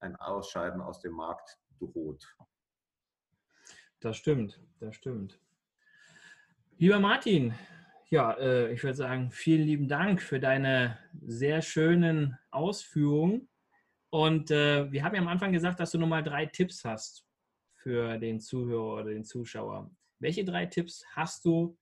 ein 0.00 0.16
Ausscheiden 0.16 0.80
aus 0.80 1.00
dem 1.00 1.12
Markt 1.12 1.58
droht. 1.78 2.26
Das 4.00 4.16
stimmt, 4.16 4.60
das 4.80 4.94
stimmt. 4.94 5.40
Lieber 6.78 7.00
Martin, 7.00 7.54
ja, 8.08 8.32
äh, 8.32 8.72
ich 8.72 8.82
würde 8.82 8.96
sagen, 8.96 9.30
vielen 9.30 9.62
lieben 9.62 9.88
Dank 9.88 10.20
für 10.20 10.38
deine 10.38 10.98
sehr 11.26 11.62
schönen 11.62 12.38
Ausführungen. 12.50 13.48
Und 14.10 14.50
äh, 14.50 14.90
wir 14.92 15.02
haben 15.02 15.14
ja 15.14 15.20
am 15.20 15.28
Anfang 15.28 15.52
gesagt, 15.52 15.80
dass 15.80 15.90
du 15.90 15.98
nochmal 15.98 16.22
drei 16.22 16.46
Tipps 16.46 16.84
hast 16.84 17.26
für 17.74 18.18
den 18.18 18.40
Zuhörer 18.40 18.94
oder 18.94 19.10
den 19.10 19.24
Zuschauer. 19.24 19.90
Welche 20.18 20.44
drei 20.44 20.66
Tipps 20.66 21.04
hast 21.14 21.44
du, 21.44 21.78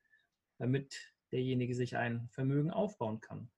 damit 0.59 1.14
derjenige 1.33 1.75
sich 1.75 1.97
ein 1.97 2.29
Vermögen 2.31 2.70
aufbauen 2.70 3.20
kann? 3.20 3.51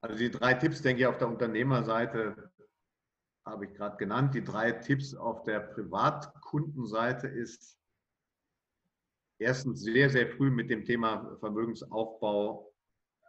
Also 0.00 0.16
die 0.16 0.30
drei 0.30 0.54
Tipps, 0.54 0.80
denke 0.80 1.02
ich, 1.02 1.06
auf 1.06 1.18
der 1.18 1.28
Unternehmerseite 1.28 2.52
habe 3.44 3.66
ich 3.66 3.74
gerade 3.74 3.96
genannt. 3.96 4.34
Die 4.34 4.44
drei 4.44 4.72
Tipps 4.72 5.14
auf 5.14 5.42
der 5.42 5.60
Privatkundenseite 5.60 7.26
ist 7.26 7.78
erstens 9.38 9.82
sehr, 9.82 10.10
sehr 10.10 10.28
früh 10.28 10.50
mit 10.50 10.70
dem 10.70 10.84
Thema 10.84 11.36
Vermögensaufbau, 11.40 12.72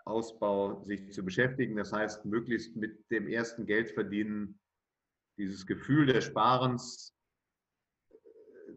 Ausbau 0.05 0.83
sich 0.83 1.11
zu 1.11 1.23
beschäftigen. 1.23 1.75
Das 1.75 1.93
heißt, 1.93 2.25
möglichst 2.25 2.75
mit 2.75 3.09
dem 3.11 3.27
ersten 3.27 3.65
Geld 3.65 3.91
verdienen, 3.91 4.59
dieses 5.37 5.65
Gefühl 5.65 6.07
des 6.07 6.25
Sparens 6.25 7.15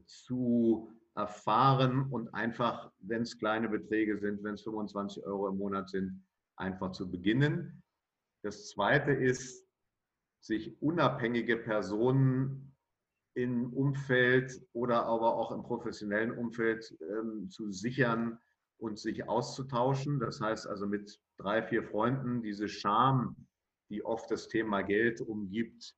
zu 0.06 0.92
erfahren 1.14 2.10
und 2.10 2.32
einfach, 2.34 2.90
wenn 3.00 3.22
es 3.22 3.38
kleine 3.38 3.68
Beträge 3.68 4.18
sind, 4.18 4.42
wenn 4.42 4.54
es 4.54 4.62
25 4.62 5.24
Euro 5.26 5.48
im 5.48 5.58
Monat 5.58 5.90
sind, 5.90 6.24
einfach 6.56 6.92
zu 6.92 7.10
beginnen. 7.10 7.82
Das 8.42 8.68
Zweite 8.70 9.12
ist, 9.12 9.66
sich 10.40 10.80
unabhängige 10.82 11.56
Personen 11.56 12.74
im 13.34 13.72
Umfeld 13.72 14.60
oder 14.72 15.04
aber 15.04 15.36
auch 15.36 15.52
im 15.52 15.62
professionellen 15.62 16.32
Umfeld 16.32 16.96
ähm, 17.00 17.48
zu 17.48 17.70
sichern 17.70 18.38
und 18.78 18.98
sich 18.98 19.28
auszutauschen. 19.28 20.18
Das 20.18 20.40
heißt 20.40 20.66
also 20.66 20.86
mit 20.86 21.18
drei, 21.38 21.62
vier 21.62 21.84
Freunden 21.84 22.42
diese 22.42 22.68
Scham, 22.68 23.36
die 23.88 24.04
oft 24.04 24.30
das 24.30 24.48
Thema 24.48 24.82
Geld 24.82 25.20
umgibt, 25.20 25.94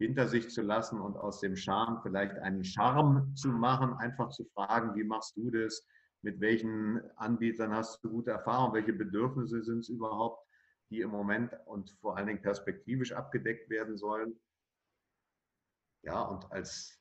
hinter 0.00 0.26
sich 0.26 0.48
zu 0.48 0.62
lassen 0.62 0.98
und 0.98 1.18
aus 1.18 1.40
dem 1.40 1.56
Charme 1.56 2.00
vielleicht 2.02 2.38
einen 2.38 2.64
Charme 2.64 3.34
zu 3.36 3.48
machen, 3.48 3.92
einfach 3.98 4.30
zu 4.30 4.46
fragen, 4.46 4.94
wie 4.94 5.04
machst 5.04 5.36
du 5.36 5.50
das? 5.50 5.86
Mit 6.22 6.40
welchen 6.40 7.02
Anbietern 7.16 7.74
hast 7.74 8.02
du 8.02 8.08
gute 8.08 8.30
Erfahrungen? 8.30 8.72
Welche 8.72 8.94
Bedürfnisse 8.94 9.62
sind 9.62 9.80
es 9.80 9.90
überhaupt, 9.90 10.42
die 10.88 11.02
im 11.02 11.10
Moment 11.10 11.52
und 11.66 11.90
vor 12.00 12.16
allen 12.16 12.28
Dingen 12.28 12.40
perspektivisch 12.40 13.12
abgedeckt 13.12 13.68
werden 13.68 13.98
sollen? 13.98 14.40
Ja, 16.02 16.22
und 16.22 16.50
als 16.50 16.96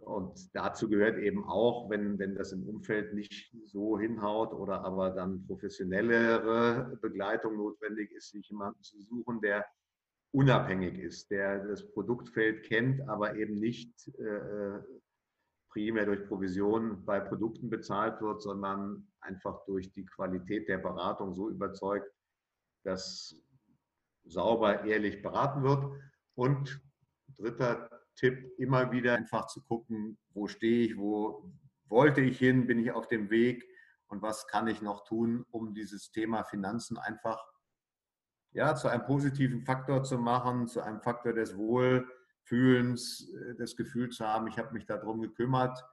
und 0.00 0.52
dazu 0.52 0.88
gehört 0.88 1.18
eben 1.18 1.44
auch, 1.44 1.88
wenn, 1.88 2.18
wenn 2.18 2.34
das 2.34 2.50
im 2.50 2.68
Umfeld 2.68 3.14
nicht 3.14 3.54
so 3.66 3.96
hinhaut 4.00 4.52
oder 4.52 4.84
aber 4.84 5.10
dann 5.10 5.46
professionellere 5.46 6.98
Begleitung 7.00 7.56
notwendig 7.56 8.10
ist, 8.10 8.32
sich 8.32 8.48
jemanden 8.48 8.82
zu 8.82 9.00
suchen, 9.00 9.40
der 9.40 9.64
unabhängig 10.36 10.98
ist, 10.98 11.30
der 11.30 11.66
das 11.66 11.90
Produktfeld 11.92 12.66
kennt, 12.66 13.00
aber 13.08 13.36
eben 13.36 13.58
nicht 13.58 14.06
äh, 14.18 14.78
primär 15.70 16.04
durch 16.04 16.26
Provision 16.28 17.06
bei 17.06 17.20
Produkten 17.20 17.70
bezahlt 17.70 18.20
wird, 18.20 18.42
sondern 18.42 19.08
einfach 19.20 19.64
durch 19.64 19.90
die 19.92 20.04
Qualität 20.04 20.68
der 20.68 20.76
Beratung 20.76 21.32
so 21.32 21.48
überzeugt, 21.48 22.12
dass 22.84 23.34
sauber, 24.24 24.84
ehrlich 24.84 25.22
beraten 25.22 25.62
wird. 25.62 25.90
Und 26.34 26.82
dritter 27.38 27.88
Tipp, 28.16 28.52
immer 28.58 28.92
wieder 28.92 29.14
einfach 29.14 29.46
zu 29.46 29.62
gucken, 29.62 30.18
wo 30.34 30.48
stehe 30.48 30.86
ich, 30.86 30.98
wo 30.98 31.50
wollte 31.88 32.20
ich 32.20 32.38
hin, 32.38 32.66
bin 32.66 32.78
ich 32.78 32.92
auf 32.92 33.08
dem 33.08 33.30
Weg 33.30 33.64
und 34.08 34.20
was 34.20 34.46
kann 34.48 34.66
ich 34.66 34.82
noch 34.82 35.04
tun, 35.04 35.46
um 35.50 35.72
dieses 35.72 36.10
Thema 36.10 36.44
Finanzen 36.44 36.98
einfach 36.98 37.42
ja, 38.56 38.74
zu 38.74 38.88
einem 38.88 39.04
positiven 39.04 39.60
Faktor 39.60 40.02
zu 40.02 40.16
machen, 40.16 40.66
zu 40.66 40.80
einem 40.80 41.02
Faktor 41.02 41.34
des 41.34 41.58
Wohlfühlens, 41.58 43.30
äh, 43.34 43.54
das 43.54 43.76
Gefühl 43.76 44.08
zu 44.08 44.26
haben, 44.26 44.46
ich 44.46 44.58
habe 44.58 44.72
mich 44.72 44.86
darum 44.86 45.20
gekümmert, 45.20 45.84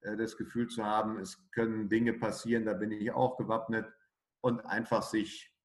äh, 0.00 0.16
das 0.16 0.36
Gefühl 0.36 0.66
zu 0.66 0.84
haben, 0.84 1.20
es 1.20 1.48
können 1.52 1.88
Dinge 1.88 2.12
passieren, 2.12 2.64
da 2.64 2.74
bin 2.74 2.90
ich 2.90 3.12
auch 3.12 3.36
gewappnet 3.36 3.86
und 4.40 4.66
einfach 4.66 5.04
sich 5.04 5.56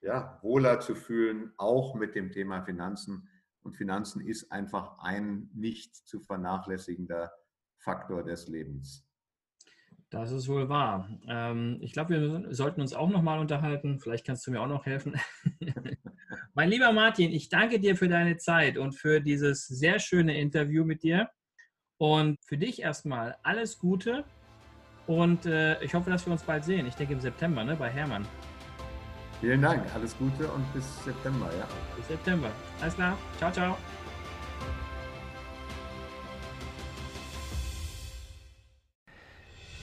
ja, 0.00 0.38
wohler 0.40 0.80
zu 0.80 0.94
fühlen, 0.94 1.52
auch 1.58 1.94
mit 1.96 2.14
dem 2.14 2.32
Thema 2.32 2.62
Finanzen. 2.62 3.28
Und 3.60 3.76
Finanzen 3.76 4.26
ist 4.26 4.50
einfach 4.50 4.98
ein 5.00 5.50
nicht 5.52 5.94
zu 5.94 6.20
vernachlässigender 6.20 7.30
Faktor 7.76 8.24
des 8.24 8.48
Lebens. 8.48 9.06
Das 10.12 10.30
ist 10.30 10.46
wohl 10.46 10.68
wahr. 10.68 11.08
Ähm, 11.26 11.78
ich 11.80 11.94
glaube, 11.94 12.10
wir 12.10 12.54
sollten 12.54 12.82
uns 12.82 12.92
auch 12.92 13.08
nochmal 13.08 13.38
unterhalten. 13.38 13.98
Vielleicht 13.98 14.26
kannst 14.26 14.46
du 14.46 14.50
mir 14.50 14.60
auch 14.60 14.68
noch 14.68 14.84
helfen. 14.84 15.14
mein 16.54 16.68
lieber 16.68 16.92
Martin, 16.92 17.32
ich 17.32 17.48
danke 17.48 17.80
dir 17.80 17.96
für 17.96 18.08
deine 18.08 18.36
Zeit 18.36 18.76
und 18.76 18.92
für 18.92 19.22
dieses 19.22 19.66
sehr 19.66 19.98
schöne 19.98 20.38
Interview 20.38 20.84
mit 20.84 21.02
dir. 21.02 21.30
Und 21.96 22.36
für 22.44 22.58
dich 22.58 22.82
erstmal 22.82 23.36
alles 23.42 23.78
Gute. 23.78 24.24
Und 25.06 25.46
äh, 25.46 25.82
ich 25.82 25.94
hoffe, 25.94 26.10
dass 26.10 26.26
wir 26.26 26.32
uns 26.32 26.42
bald 26.42 26.64
sehen. 26.64 26.86
Ich 26.86 26.94
denke 26.94 27.14
im 27.14 27.20
September, 27.20 27.64
ne, 27.64 27.74
bei 27.74 27.88
Hermann. 27.88 28.26
Vielen 29.40 29.62
Dank, 29.62 29.82
alles 29.94 30.16
Gute 30.18 30.46
und 30.46 30.72
bis 30.74 31.04
September, 31.04 31.50
ja. 31.58 31.66
Bis 31.96 32.06
September. 32.08 32.50
Alles 32.80 32.94
klar. 32.94 33.16
Ciao, 33.38 33.50
ciao. 33.50 33.78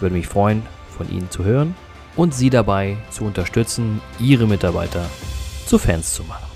Ich 0.00 0.02
würde 0.02 0.16
mich 0.16 0.28
freuen, 0.28 0.62
von 0.96 1.10
Ihnen 1.10 1.30
zu 1.30 1.44
hören 1.44 1.74
und 2.16 2.34
Sie 2.34 2.48
dabei 2.48 2.96
zu 3.10 3.24
unterstützen, 3.24 4.00
Ihre 4.18 4.46
Mitarbeiter 4.46 5.04
zu 5.66 5.78
Fans 5.78 6.14
zu 6.14 6.24
machen. 6.24 6.49